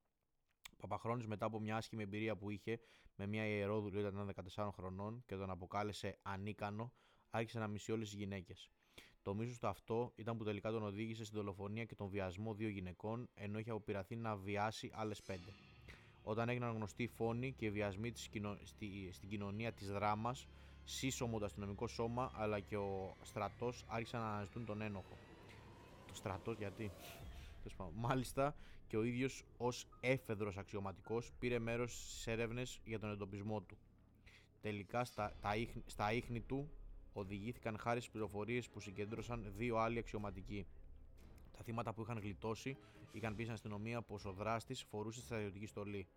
Παπαχρόνης, 0.77 1.27
μετά 1.27 1.45
από 1.45 1.59
μια 1.59 1.75
άσχημη 1.75 2.03
εμπειρία 2.03 2.35
που 2.37 2.49
είχε 2.49 2.79
με 3.15 3.27
μια 3.27 3.45
ιερόδουλη 3.47 3.97
όταν 3.97 4.13
ήταν 4.13 4.33
14 4.55 4.69
χρονών 4.73 5.23
και 5.25 5.35
τον 5.35 5.49
αποκάλεσε 5.49 6.17
ανίκανο, 6.21 6.93
άρχισε 7.29 7.59
να 7.59 7.67
μισεί 7.67 7.91
όλες 7.91 8.09
τις 8.09 8.17
γυναίκες. 8.17 8.69
Το 9.21 9.33
μίσος 9.35 9.59
του 9.59 9.67
αυτό 9.67 10.13
ήταν 10.15 10.37
που 10.37 10.43
τελικά 10.43 10.71
τον 10.71 10.83
οδήγησε 10.83 11.23
στην 11.25 11.37
δολοφονία 11.37 11.85
και 11.85 11.95
τον 11.95 12.07
βιασμό 12.07 12.53
δύο 12.53 12.69
γυναικών, 12.69 13.29
ενώ 13.33 13.59
είχε 13.59 13.69
αποπειραθεί 13.69 14.15
να 14.15 14.35
βιάσει 14.35 14.91
άλλες 14.93 15.21
πέντε. 15.21 15.51
Όταν 16.29 16.49
έγιναν 16.49 16.75
γνωστοί 16.75 17.03
οι 17.03 17.07
φόνοι 17.07 17.51
και 17.51 17.65
οι 17.65 17.69
βιασμοί 17.69 18.11
της 18.11 18.27
κοινο... 18.27 18.57
στη... 18.63 19.09
στην 19.11 19.29
κοινωνία 19.29 19.71
της 19.71 19.91
δράμας, 19.91 20.47
σύσσωμο 20.83 21.39
το 21.39 21.45
αστυνομικό 21.45 21.87
σώμα 21.87 22.31
αλλά 22.33 22.59
και 22.59 22.77
ο 22.77 23.15
στρατός 23.21 23.85
άρχισαν 23.87 24.21
να 24.21 24.33
αναζητούν 24.33 24.65
τον 24.65 24.81
ένοχο. 24.81 25.17
Το 26.07 26.15
στρατός 26.15 26.57
γιατί; 26.57 26.91
Μάλιστα 27.95 28.55
και 28.87 28.97
ο 28.97 29.03
ίδιος 29.03 29.43
ως 29.57 29.87
έφεδρος 29.99 30.57
αξιωματικός 30.57 31.31
πήρε 31.39 31.59
μέρος 31.59 31.93
στις 31.93 32.27
έρευνες 32.27 32.79
για 32.83 32.99
τον 32.99 33.11
εντοπισμό 33.11 33.61
του. 33.61 33.77
Τελικά 34.61 35.05
στα, 35.05 35.35
τα 35.41 35.51
στα 35.85 36.13
ίχνη 36.13 36.41
του 36.41 36.69
οδηγήθηκαν 37.13 37.77
χάρη 37.77 37.99
στις 37.99 38.11
πληροφορίες 38.11 38.69
που 38.69 38.79
συγκέντρωσαν 38.79 39.53
δύο 39.57 39.77
άλλοι 39.77 39.99
αξιωματικοί. 39.99 40.67
Τα 41.57 41.63
θύματα 41.63 41.93
που 41.93 42.01
είχαν 42.01 42.17
γλιτώσει 42.19 42.77
είχαν 43.11 43.35
πει 43.35 43.41
στην 43.41 43.53
αστυνομία 43.53 44.01
πως 44.01 44.25
ο 44.25 44.31
δράστης 44.31 44.83
φορούσε 44.83 45.21
στρατιωτική 45.21 45.65
στολή. 45.65 46.07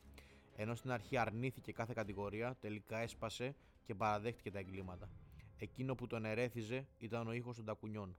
Ενώ 0.56 0.74
στην 0.74 0.90
αρχή 0.90 1.16
αρνήθηκε 1.16 1.72
κάθε 1.72 1.92
κατηγορία, 1.96 2.56
τελικά 2.60 2.98
έσπασε 2.98 3.54
και 3.84 3.94
παραδέχτηκε 3.94 4.50
τα 4.50 4.58
εγκλήματα. 4.58 5.10
Εκείνο 5.56 5.94
που 5.94 6.06
τον 6.06 6.24
ερέθιζε 6.24 6.86
ήταν 6.98 7.28
ο 7.28 7.32
ήχος 7.32 7.56
των 7.56 7.64
τακουνιών. 7.64 8.16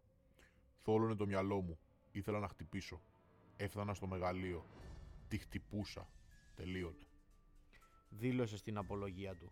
Θόλωνε 0.83 1.15
το 1.15 1.25
μυαλό 1.25 1.61
μου. 1.61 1.79
Ήθελα 2.11 2.39
να 2.39 2.47
χτυπήσω. 2.47 3.01
Έφτανα 3.57 3.93
στο 3.93 4.07
μεγαλείο. 4.07 4.65
Τη 5.27 5.37
χτυπούσα. 5.37 6.07
Τελείωνε. 6.55 7.07
Δήλωσε 8.09 8.57
στην 8.57 8.77
απολογία 8.77 9.35
του. 9.35 9.51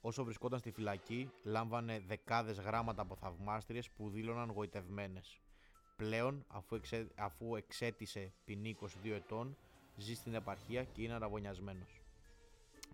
Όσο 0.00 0.24
βρισκόταν 0.24 0.58
στη 0.58 0.70
φυλακή, 0.70 1.30
λάμβανε 1.42 2.00
δεκάδες 2.00 2.58
γράμματα 2.58 3.02
από 3.02 3.16
θαυμάστριες 3.16 3.90
που 3.90 4.10
δήλωναν 4.10 4.50
γοητευμένες. 4.50 5.40
Πλέον, 5.96 6.44
αφού, 6.48 6.74
εξέ, 6.74 7.08
αφού 7.16 7.56
εξέτησε 7.56 8.32
ποινή 8.44 8.76
22 8.80 8.86
ετών, 9.04 9.56
ζει 9.96 10.14
στην 10.14 10.34
επαρχία 10.34 10.84
και 10.84 11.02
είναι 11.02 11.14
αραβωνιασμένος. 11.14 12.00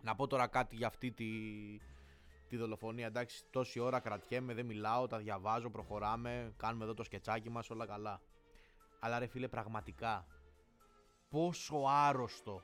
Να 0.03 0.15
πω 0.15 0.27
τώρα 0.27 0.47
κάτι 0.47 0.77
για 0.77 0.87
αυτή 0.87 1.11
τη, 1.11 1.31
τη 2.49 2.57
δολοφονία. 2.57 3.07
Εντάξει, 3.07 3.45
τόση 3.51 3.79
ώρα 3.79 4.01
κρατιέμαι, 4.01 4.55
δεν 4.55 4.67
μιλάω, 4.67 5.07
τα 5.07 5.19
διαβάζω, 5.19 5.71
προχωράμε, 5.71 6.53
κάνουμε 6.57 6.85
εδώ 6.85 6.95
το 6.95 7.05
σκετσάκι 7.05 7.51
μας, 7.51 7.71
όλα 7.71 7.87
καλά. 7.87 8.21
Αλλά 9.01 9.19
ρε 9.19 9.27
φίλε, 9.27 9.49
πραγματικά, 9.49 10.27
πόσο 11.29 11.83
άρρωστο, 11.87 12.63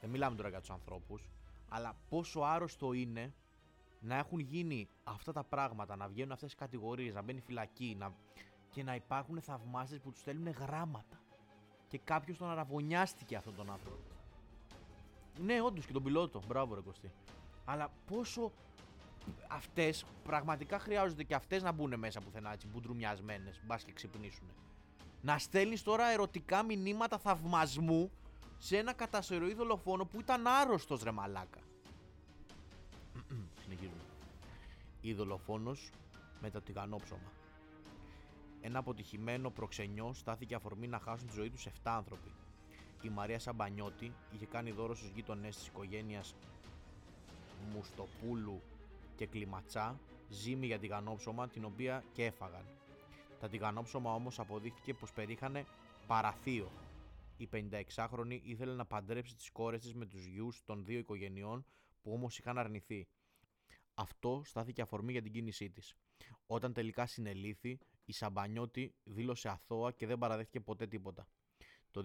δεν 0.00 0.10
μιλάμε 0.10 0.36
τώρα 0.36 0.48
για 0.48 0.60
τους 0.60 0.70
ανθρώπους, 0.70 1.28
αλλά 1.68 1.96
πόσο 2.08 2.40
άρρωστο 2.40 2.92
είναι 2.92 3.34
να 4.00 4.16
έχουν 4.16 4.38
γίνει 4.38 4.88
αυτά 5.04 5.32
τα 5.32 5.44
πράγματα, 5.44 5.96
να 5.96 6.08
βγαίνουν 6.08 6.32
αυτές 6.32 6.48
τις 6.48 6.58
κατηγορίες, 6.58 7.14
να 7.14 7.22
μπαίνει 7.22 7.40
φυλακή 7.40 7.96
να... 7.98 8.14
και 8.74 8.82
να 8.82 8.94
υπάρχουν 8.94 9.40
θαυμάστες 9.40 10.00
που 10.00 10.10
τους 10.10 10.20
στέλνουν 10.20 10.52
γράμματα. 10.52 11.20
Και 11.88 11.98
κάποιος 11.98 12.38
τον 12.38 12.50
αραβωνιάστηκε 12.50 13.36
αυτόν 13.36 13.54
τον 13.56 13.70
άνθρωπο. 13.70 13.98
Ναι, 15.40 15.60
όντως 15.60 15.86
και 15.86 15.92
τον 15.92 16.02
πιλότο. 16.02 16.42
Μπράβο, 16.46 16.74
ρε 16.74 16.80
Κωστή. 16.80 17.10
Αλλά 17.64 17.90
πόσο 18.06 18.52
αυτές 19.48 20.04
πραγματικά 20.24 20.78
χρειάζονται 20.78 21.22
και 21.22 21.34
αυτές 21.34 21.62
να 21.62 21.72
μπουν 21.72 21.98
μέσα 21.98 22.20
πουθενά 22.20 22.52
έτσι, 22.52 22.66
μπουντρουμιασμένες, 22.66 23.60
μπας 23.66 23.84
και 23.84 23.92
ξυπνήσουν. 23.92 24.46
Να 25.22 25.38
στέλνεις 25.38 25.82
τώρα 25.82 26.06
ερωτικά 26.06 26.62
μηνύματα 26.62 27.18
θαυμασμού 27.18 28.10
σε 28.58 28.76
ένα 28.76 28.92
καταστεροή 28.92 29.54
δολοφόνο 29.54 30.04
που 30.04 30.20
ήταν 30.20 30.46
άρρωστος 30.46 31.02
ρε 31.02 31.10
μαλάκα. 31.10 31.60
Συνεχίζουμε. 33.62 34.02
Η 35.00 35.14
δολοφόνος 35.14 35.90
με 36.40 36.50
το 36.50 36.60
τηγανόψωμα. 36.60 37.43
Ένα 38.66 38.78
αποτυχημένο 38.78 39.50
προξενιό 39.50 40.12
στάθηκε 40.12 40.54
αφορμή 40.54 40.86
να 40.86 40.98
χάσουν 40.98 41.26
τη 41.26 41.34
ζωή 41.34 41.50
τους 41.50 41.66
7 41.66 41.70
άνθρωποι 41.82 42.32
η 43.04 43.08
Μαρία 43.08 43.38
Σαμπανιώτη 43.38 44.12
είχε 44.34 44.46
κάνει 44.46 44.70
δώρο 44.70 44.94
στους 44.94 45.08
γείτονές 45.08 45.56
της 45.56 45.66
οικογένειας 45.66 46.34
Μουστοπούλου 47.72 48.62
και 49.16 49.26
Κλιματσά 49.26 50.00
ζύμη 50.28 50.66
για 50.66 50.78
τηγανόψωμα 50.78 51.48
την 51.48 51.64
οποία 51.64 52.04
και 52.12 52.24
έφαγαν. 52.24 52.64
Τα 53.40 53.48
τηγανόψωμα 53.48 54.14
όμως 54.14 54.38
αποδείχθηκε 54.38 54.94
πως 54.94 55.12
περίχανε 55.12 55.64
παραθείο. 56.06 56.70
Η 57.36 57.48
56χρονη 57.52 58.40
ήθελε 58.42 58.74
να 58.74 58.84
παντρέψει 58.86 59.34
τις 59.36 59.50
κόρες 59.50 59.80
της 59.80 59.94
με 59.94 60.06
τους 60.06 60.24
γιους 60.24 60.62
των 60.64 60.84
δύο 60.84 60.98
οικογενειών 60.98 61.66
που 62.02 62.12
όμως 62.12 62.38
είχαν 62.38 62.58
αρνηθεί. 62.58 63.08
Αυτό 63.94 64.42
στάθηκε 64.44 64.82
αφορμή 64.82 65.12
για 65.12 65.22
την 65.22 65.32
κίνησή 65.32 65.70
της. 65.70 65.94
Όταν 66.46 66.72
τελικά 66.72 67.06
συνελήθη, 67.06 67.78
η 68.04 68.12
Σαμπανιώτη 68.12 68.94
δήλωσε 69.04 69.48
αθώα 69.48 69.92
και 69.92 70.06
δεν 70.06 70.18
παραδέχτηκε 70.18 70.60
ποτέ 70.60 70.86
τίποτα. 70.86 71.26
Το 71.90 72.02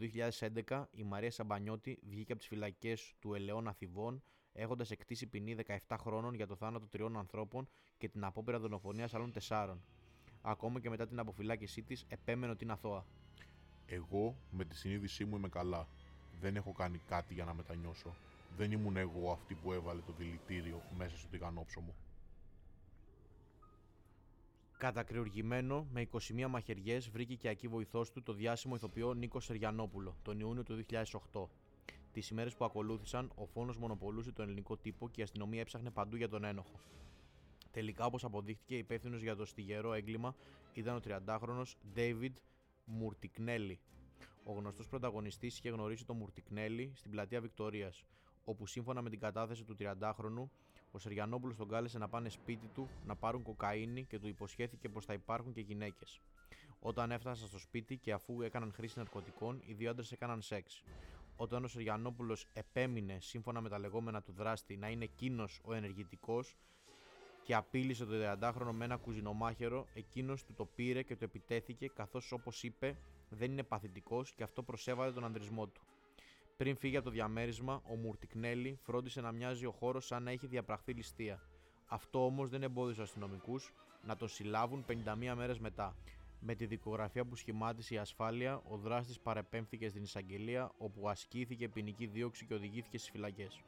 2011 0.67 0.85
η 0.91 1.03
Μαρία 1.03 1.31
Σαμπανιώτη 1.31 1.99
βγήκε 2.03 2.31
από 2.31 2.41
τις 2.41 2.49
φυλακές 2.49 3.15
του 3.19 3.33
Ελαιών 3.33 3.67
Αθηβών 3.67 4.23
έχοντας 4.53 4.91
εκτίσει 4.91 5.27
ποινή 5.27 5.55
17 5.87 5.95
χρόνων 5.99 6.33
για 6.33 6.47
το 6.47 6.55
θάνατο 6.55 6.87
τριών 6.87 7.17
ανθρώπων 7.17 7.67
και 7.97 8.09
την 8.09 8.23
απόπειρα 8.23 8.59
δολοφονίας 8.59 9.13
άλλων 9.13 9.31
τεσσάρων. 9.31 9.83
Ακόμα 10.41 10.79
και 10.79 10.89
μετά 10.89 11.07
την 11.07 11.19
αποφυλάκησή 11.19 11.83
της, 11.83 12.05
επέμενε 12.07 12.51
ότι 12.51 12.63
είναι 12.63 12.73
αθώα. 12.73 13.05
Εγώ 13.85 14.35
με 14.51 14.65
τη 14.65 14.75
συνείδησή 14.75 15.25
μου 15.25 15.35
είμαι 15.35 15.49
καλά. 15.49 15.87
Δεν 16.39 16.55
έχω 16.55 16.71
κάνει 16.71 16.97
κάτι 17.07 17.33
για 17.33 17.45
να 17.45 17.53
μετανιώσω. 17.53 18.15
Δεν 18.57 18.71
ήμουν 18.71 18.97
εγώ 18.97 19.31
αυτή 19.31 19.53
που 19.53 19.73
έβαλε 19.73 20.01
το 20.01 20.13
δηλητήριο 20.17 20.81
μέσα 20.97 21.17
στο 21.17 21.27
τηγανόψωμο. 21.27 21.95
Κατακριουργημένο 24.79 25.87
με 25.91 26.07
21 26.11 26.45
μαχαιριές, 26.49 27.09
βρήκε 27.09 27.35
και 27.35 27.49
εκεί 27.49 27.67
βοηθός 27.67 28.11
του 28.11 28.23
το 28.23 28.33
διάσημο 28.33 28.75
ηθοποιό 28.75 29.13
Νίκος 29.13 29.45
Σεριανόπουλο 29.45 30.15
τον 30.21 30.39
Ιούνιο 30.39 30.63
του 30.63 30.85
2008. 31.31 31.47
Τις 32.11 32.29
ημέρες 32.29 32.55
που 32.55 32.65
ακολούθησαν, 32.65 33.31
ο 33.35 33.45
φόνος 33.45 33.77
μονοπολούσε 33.77 34.31
τον 34.31 34.45
ελληνικό 34.45 34.77
τύπο 34.77 35.09
και 35.09 35.19
η 35.19 35.23
αστυνομία 35.23 35.61
έψαχνε 35.61 35.89
παντού 35.89 36.15
για 36.15 36.29
τον 36.29 36.43
ένοχο. 36.43 36.79
Τελικά, 37.71 38.05
όπως 38.05 38.23
αποδείχθηκε, 38.23 38.77
υπεύθυνος 38.77 39.21
για 39.21 39.35
το 39.35 39.45
στιγερό 39.45 39.93
έγκλημα 39.93 40.35
ήταν 40.73 40.95
ο 40.95 40.99
30χρονο 41.07 41.63
David 41.95 42.33
Μουρτικνέλη. 42.85 43.79
Ο 44.43 44.53
γνωστός 44.53 44.87
πρωταγωνιστής 44.87 45.57
είχε 45.57 45.69
γνωρίσει 45.69 46.05
τον 46.05 46.17
Μουρτικνέλη 46.17 46.91
στην 46.95 47.11
πλατεία 47.11 47.41
Βικτωρίας, 47.41 48.05
όπου 48.43 48.65
σύμφωνα 48.65 49.01
με 49.01 49.09
την 49.09 49.19
κατάθεση 49.19 49.63
του 49.63 49.75
30χρονου 49.79 50.49
ο 50.91 50.99
Σεριανόπουλος 50.99 51.55
τον 51.55 51.67
κάλεσε 51.69 51.97
να 51.97 52.09
πάνε 52.09 52.29
σπίτι 52.29 52.67
του 52.67 52.89
να 53.05 53.15
πάρουν 53.15 53.43
κοκαίνη 53.43 54.03
και 54.05 54.19
του 54.19 54.27
υποσχέθηκε 54.27 54.89
πως 54.89 55.05
θα 55.05 55.13
υπάρχουν 55.13 55.53
και 55.53 55.61
γυναίκες. 55.61 56.21
Όταν 56.79 57.11
έφτασαν 57.11 57.47
στο 57.47 57.59
σπίτι 57.59 57.97
και 57.97 58.11
αφού 58.11 58.41
έκαναν 58.41 58.73
χρήση 58.73 58.97
ναρκωτικών, 58.97 59.61
οι 59.65 59.73
δύο 59.73 59.89
άντρες 59.89 60.11
έκαναν 60.11 60.41
σεξ. 60.41 60.83
όταν 61.35 61.63
ο 61.63 61.67
Σεριανόπουλος 61.67 62.47
επέμεινε, 62.53 63.17
σύμφωνα 63.19 63.61
με 63.61 63.69
τα 63.69 63.79
λεγόμενα 63.79 64.21
του 64.21 64.31
δράστη, 64.31 64.77
να 64.77 64.89
είναι 64.89 65.03
εκείνος 65.03 65.61
ο 65.65 65.73
ενεργητικός 65.73 66.55
και 67.43 67.55
απείλησε 67.55 68.05
το 68.05 68.11
30χρονο 68.41 68.71
με 68.71 68.85
ένα 68.85 68.97
κουζινομάχαιρο, 68.97 69.87
εκείνος 69.93 70.43
του 70.43 70.53
το 70.53 70.65
πήρε 70.65 71.03
και 71.03 71.15
το 71.15 71.23
επιτέθηκε, 71.23 71.87
καθώς 71.87 72.31
όπως 72.31 72.63
είπε, 72.63 72.97
δεν 73.29 73.51
είναι 73.51 73.63
παθητικός 73.63 74.31
και 74.31 74.43
αυτό 74.43 74.63
προσέβαλε 74.63 75.11
τον 75.11 75.23
ανδρισμό 75.23 75.67
του. 75.67 75.81
Πριν 76.59 76.77
φύγει 76.77 76.95
από 76.95 77.05
το 77.05 77.11
διαμέρισμα, 77.11 77.81
ο 77.91 77.95
Μουρτικνέλη 77.95 78.79
φρόντισε 78.81 79.21
να 79.21 79.31
μοιάζει 79.31 79.65
ο 79.65 79.71
χώρος 79.71 80.05
σαν 80.05 80.23
να 80.23 80.31
έχει 80.31 80.47
διαπραχθεί 80.47 80.93
ληστεία. 80.93 81.41
Αυτό 81.85 82.25
όμως 82.25 82.49
δεν 82.49 82.63
εμπόδισε 82.63 82.97
του 82.97 83.03
αστυνομικούς 83.03 83.73
να 84.03 84.15
τον 84.15 84.27
συλλάβουν 84.27 84.85
51 84.87 85.33
μέρες 85.35 85.59
μετά. 85.59 85.95
Με 86.39 86.55
τη 86.55 86.65
δικογραφία 86.65 87.25
που 87.25 87.35
σχημάτισε 87.35 87.93
η 87.93 87.97
ασφάλεια, 87.97 88.61
ο 88.69 88.77
δράστης 88.77 89.19
παρεπέμφθηκε 89.19 89.89
στην 89.89 90.03
εισαγγελία, 90.03 90.71
όπου 90.77 91.09
ασκήθηκε 91.09 91.69
ποινική 91.69 92.05
δίωξη 92.05 92.45
και 92.45 92.53
οδηγήθηκε 92.53 92.97
στις 92.97 93.09
φυλακές. 93.09 93.61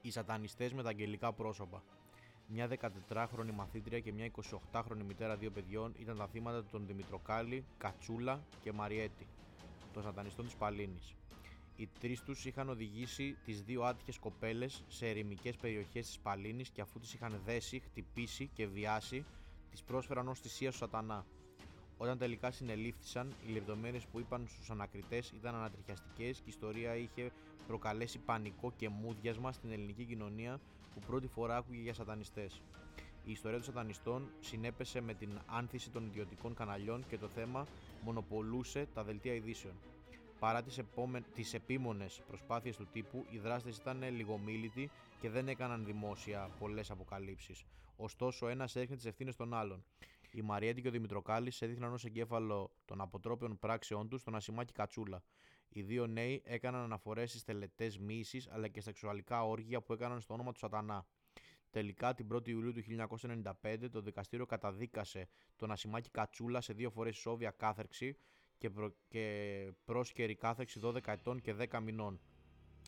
Οι 0.00 0.10
σατανιστές 0.10 0.72
με 0.72 0.82
τα 0.82 0.88
αγγελικά 0.88 1.32
πρόσωπα. 1.32 1.82
Μια 2.46 2.68
14χρονη 2.68 3.52
μαθήτρια 3.54 4.00
και 4.00 4.12
μια 4.12 4.30
28χρονη 4.72 5.02
μητέρα 5.06 5.36
δύο 5.36 5.50
παιδιών 5.50 5.94
ήταν 5.98 6.16
τα 6.16 6.26
θύματα 6.26 6.64
των 6.64 6.86
Δημητροκάλη, 6.86 7.64
Κατσούλα 7.78 8.42
και 8.60 8.72
Μαριέτη, 8.72 9.26
των 9.92 10.02
σατανιστών 10.02 10.44
της 10.44 10.56
Παλίνης. 10.56 11.14
Οι 11.80 11.88
τρεις 12.00 12.22
τους 12.22 12.44
είχαν 12.44 12.68
οδηγήσει 12.68 13.36
τις 13.44 13.62
δύο 13.62 13.82
άτυχες 13.82 14.18
κοπέλες 14.18 14.84
σε 14.88 15.06
ερημικές 15.08 15.56
περιοχές 15.56 16.06
της 16.06 16.18
Παλίνης 16.18 16.68
και 16.70 16.80
αφού 16.80 16.98
τις 16.98 17.14
είχαν 17.14 17.40
δέσει, 17.44 17.78
χτυπήσει 17.78 18.50
και 18.54 18.66
βιάσει, 18.66 19.24
τις 19.70 19.82
πρόσφεραν 19.82 20.28
ως 20.28 20.40
θυσία 20.40 20.70
στο 20.70 20.78
Σατανά. 20.78 21.26
Όταν 21.96 22.18
τελικά 22.18 22.50
συνελήφθησαν, 22.50 23.34
οι 23.46 23.52
λεπτομέρειες 23.52 24.06
που 24.06 24.18
είπαν 24.20 24.46
στους 24.48 24.70
ανακριτές 24.70 25.30
ήταν 25.30 25.54
ανατριχιαστικές 25.54 26.36
και 26.38 26.42
η 26.44 26.48
ιστορία 26.48 26.96
είχε 26.96 27.30
προκαλέσει 27.66 28.18
πανικό 28.18 28.72
και 28.76 28.88
μούδιασμα 28.88 29.52
στην 29.52 29.70
ελληνική 29.70 30.04
κοινωνία 30.04 30.60
που 30.94 31.00
πρώτη 31.06 31.26
φορά 31.26 31.56
άκουγε 31.56 31.80
για 31.80 31.94
σατανιστές. 31.94 32.60
Η 33.24 33.30
ιστορία 33.30 33.56
των 33.56 33.66
σατανιστών 33.66 34.28
συνέπεσε 34.40 35.00
με 35.00 35.14
την 35.14 35.30
άνθηση 35.46 35.90
των 35.90 36.06
ιδιωτικών 36.06 36.54
καναλιών 36.54 37.04
και 37.08 37.18
το 37.18 37.28
θέμα 37.28 37.66
μονοπολούσε 38.04 38.86
τα 38.94 39.04
δελτία 39.04 39.34
ειδήσεων. 39.34 39.74
Παρά 40.40 40.62
τις, 40.62 40.78
επόμε... 40.78 41.20
τις 41.20 41.54
επίμονες 41.54 42.22
προσπάθειες 42.26 42.76
του 42.76 42.86
τύπου, 42.92 43.26
οι 43.30 43.38
δράστες 43.38 43.76
ήταν 43.76 44.02
λιγομίλητοι 44.10 44.90
και 45.20 45.30
δεν 45.30 45.48
έκαναν 45.48 45.84
δημόσια 45.84 46.50
πολλές 46.58 46.90
αποκαλύψεις. 46.90 47.64
Ωστόσο, 47.96 48.48
ένας 48.48 48.76
έριχνε 48.76 48.96
τις 48.96 49.04
ευθύνες 49.04 49.36
των 49.36 49.54
άλλων. 49.54 49.84
Η 50.32 50.42
Μαριέτη 50.42 50.82
και 50.82 50.88
ο 50.88 50.90
Δημητροκάλης 50.90 51.62
έδειχναν 51.62 51.92
ως 51.92 52.04
εγκέφαλο 52.04 52.72
των 52.84 53.00
αποτρόπιων 53.00 53.58
πράξεών 53.58 54.08
τους 54.08 54.22
τον 54.22 54.34
Ασημάκη 54.34 54.72
Κατσούλα. 54.72 55.22
Οι 55.68 55.82
δύο 55.82 56.06
νέοι 56.06 56.42
έκαναν 56.44 56.82
αναφορές 56.82 57.30
στις 57.30 57.42
τελετές 57.44 57.98
μίση 57.98 58.42
αλλά 58.50 58.68
και 58.68 58.80
στα 58.80 58.90
σεξουαλικά 58.90 59.44
όργια 59.44 59.80
που 59.82 59.92
έκαναν 59.92 60.20
στο 60.20 60.34
όνομα 60.34 60.52
του 60.52 60.58
Σατανά. 60.58 61.06
Τελικά, 61.70 62.14
την 62.14 62.28
1η 62.34 62.48
Ιουλίου 62.48 62.72
του 62.72 62.82
1995, 63.62 63.88
το 63.90 64.00
δικαστήριο 64.00 64.46
καταδίκασε 64.46 65.28
τον 65.56 65.70
Ασημάκη 65.70 66.10
Κατσούλα 66.10 66.60
σε 66.60 66.72
δύο 66.72 66.90
φορές 66.90 67.16
ισόβια 67.16 67.50
κάθερξη 67.50 68.16
και, 68.60 68.70
προ... 68.70 68.92
και 69.08 69.24
πρόσκαιρη 69.84 70.34
κάθερξη 70.34 70.80
12 70.84 70.96
ετών 71.06 71.40
και 71.40 71.54
10 71.70 71.80
μηνών. 71.82 72.20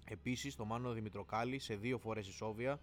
Επίσης, 0.05 0.57
το 0.57 0.65
Μάνο 0.65 0.93
Δημητροκάλη 0.93 1.59
σε 1.59 1.75
δύο 1.77 1.99
φορές 1.99 2.29
ισόβια 2.29 2.81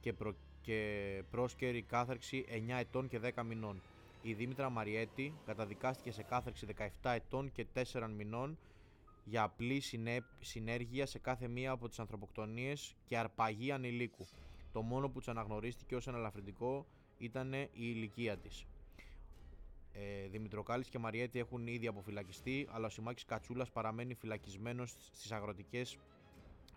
και, 0.00 0.12
προ... 0.12 0.34
και 0.60 1.22
πρόσκαιρη 1.30 1.82
κάθερξη 1.82 2.44
9 2.48 2.74
ετών 2.78 3.08
και 3.08 3.20
10 3.36 3.42
μηνών. 3.44 3.82
Η 4.22 4.32
Δήμητρα 4.34 4.70
Μαριέτη 4.70 5.34
καταδικάστηκε 5.46 6.10
σε 6.10 6.22
κάθερξη 6.22 6.66
17 6.78 6.88
ετών 7.02 7.52
και 7.52 7.66
4 7.92 8.08
μηνών 8.16 8.58
για 9.24 9.42
απλή 9.42 9.82
συνέργεια 10.40 11.06
σε 11.06 11.18
κάθε 11.18 11.48
μία 11.48 11.70
από 11.70 11.88
τις 11.88 11.98
ανθρωποκτονίες 11.98 12.96
και 13.04 13.18
αρπαγή 13.18 13.72
ανηλίκου. 13.72 14.26
Το 14.72 14.82
μόνο 14.82 15.08
που 15.08 15.18
της 15.18 15.28
αναγνωρίστηκε 15.28 15.96
ως 15.96 16.06
ένα 16.06 16.18
ελαφρυντικό 16.18 16.86
ήταν 17.18 17.52
η 17.52 17.68
ηλικία 17.72 18.36
της. 18.36 18.66
Ε, 19.98 20.28
Δημητροκάλης 20.28 20.88
και 20.88 20.98
Μαριέτη 20.98 21.38
έχουν 21.38 21.66
ήδη 21.66 21.86
αποφυλακιστεί, 21.86 22.68
αλλά 22.70 22.86
ο 22.86 22.88
Σιμάκης 22.88 23.24
Κατσούλας 23.24 23.70
παραμένει 23.70 24.14
φυλακισμένος 24.14 24.90
στις 24.90 25.32
αγροτικές 25.32 25.98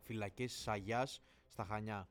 φυλακές 0.03 0.53
της 0.53 0.67
Αγιάς 0.67 1.21
στα 1.47 1.63
Χανιά. 1.63 2.08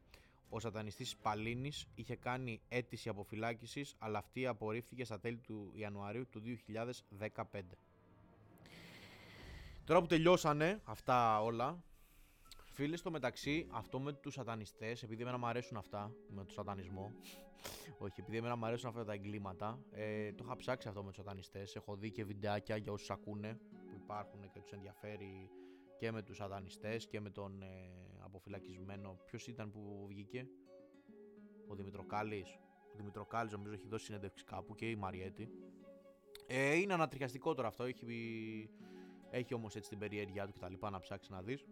Ο 0.48 0.60
σατανιστής 0.60 1.16
Παλίνης 1.16 1.86
είχε 1.94 2.16
κάνει 2.16 2.60
αίτηση 2.68 3.08
αποφυλάκησης, 3.08 3.94
αλλά 3.98 4.18
αυτή 4.18 4.46
απορρίφθηκε 4.46 5.04
στα 5.04 5.20
τέλη 5.20 5.36
του 5.36 5.70
Ιανουαρίου 5.74 6.28
του 6.28 6.40
2015. 6.40 7.76
Τώρα 9.84 10.00
που 10.00 10.06
τελειώσανε 10.06 10.80
αυτά 10.84 11.42
όλα, 11.42 11.82
φίλε 12.78 12.96
στο 12.96 13.10
μεταξύ, 13.10 13.66
αυτό 13.70 14.00
με 14.00 14.12
τους 14.12 14.34
σατανιστές, 14.34 15.02
επειδή 15.02 15.22
εμένα 15.22 15.38
μου 15.38 15.46
αρέσουν 15.46 15.76
αυτά, 15.76 16.12
με 16.28 16.36
τον 16.36 16.50
σατανισμό. 16.50 17.12
Όχι, 18.04 18.20
επειδή 18.20 18.36
εμένα 18.36 18.56
μου 18.56 18.66
αρέσουν 18.66 18.88
αυτά 18.88 19.04
τα 19.04 19.12
εγκλήματα, 19.12 19.84
ε, 19.90 20.32
το 20.32 20.44
είχα 20.46 20.56
ψάξει 20.56 20.88
αυτό 20.88 21.02
με 21.02 21.08
τους 21.08 21.16
σατανιστές. 21.16 21.76
Έχω 21.76 21.96
δει 21.96 22.10
και 22.10 22.24
βιντεάκια 22.24 22.76
για 22.76 22.92
όσους 22.92 23.10
ακούνε 23.10 23.60
που 23.70 23.98
υπάρχουν 24.02 24.50
και 24.50 24.60
τους 24.60 24.72
ενδιαφέρει 24.72 25.50
και 25.98 26.12
με 26.12 26.22
τους 26.22 26.36
σατανιστές 26.36 27.06
και 27.06 27.20
με 27.20 27.30
τον 27.30 27.62
ε, 27.62 27.66
αποφυλακισμένο. 28.24 29.18
Ποιος 29.24 29.46
ήταν 29.46 29.70
που 29.70 30.06
βγήκε, 30.08 30.48
ο 31.68 31.74
Δημητροκάλης. 31.74 32.58
Ο 32.92 32.96
Δημητροκάλης 32.96 33.52
νομίζω 33.52 33.72
έχει 33.72 33.88
δώσει 33.88 34.04
συνέντευξη 34.04 34.44
κάπου 34.44 34.74
και 34.74 34.90
η 34.90 34.96
Μαριέτη. 34.96 35.48
Ε, 36.46 36.74
είναι 36.74 36.92
ανατριχιαστικό 36.92 37.54
τώρα 37.54 37.68
αυτό. 37.68 37.84
Έχει 37.84 38.04
έχει 39.30 39.54
όμως 39.54 39.76
έτσι 39.76 39.88
την 39.88 39.98
περιέργειά 39.98 40.46
του 40.46 40.52
και 40.52 40.58
τα 40.58 40.68
λοιπά 40.68 40.90
να 40.90 40.98
ψάξει 40.98 41.32
να 41.32 41.42
δεις. 41.42 41.64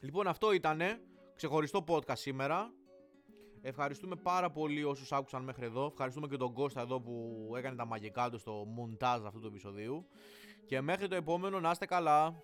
Λοιπόν 0.00 0.26
αυτό 0.26 0.52
ήτανε. 0.52 1.00
Ξεχωριστό 1.34 1.84
podcast 1.88 2.16
σήμερα. 2.18 2.72
Ευχαριστούμε 3.62 4.16
πάρα 4.16 4.50
πολύ 4.50 4.84
όσους 4.84 5.12
άκουσαν 5.12 5.42
μέχρι 5.42 5.64
εδώ. 5.64 5.86
Ευχαριστούμε 5.86 6.26
και 6.26 6.36
τον 6.36 6.52
Κώστα 6.52 6.80
εδώ 6.80 7.00
που 7.00 7.46
έκανε 7.56 7.76
τα 7.76 7.84
μαγικά 7.86 8.30
του 8.30 8.38
στο 8.38 8.52
μοντάζ 8.52 9.24
αυτού 9.24 9.40
του 9.40 9.46
επεισοδίου. 9.46 10.06
Και 10.66 10.80
μέχρι 10.80 11.08
το 11.08 11.14
επόμενο 11.14 11.60
να 11.60 11.70
είστε 11.70 11.86
καλά. 11.86 12.42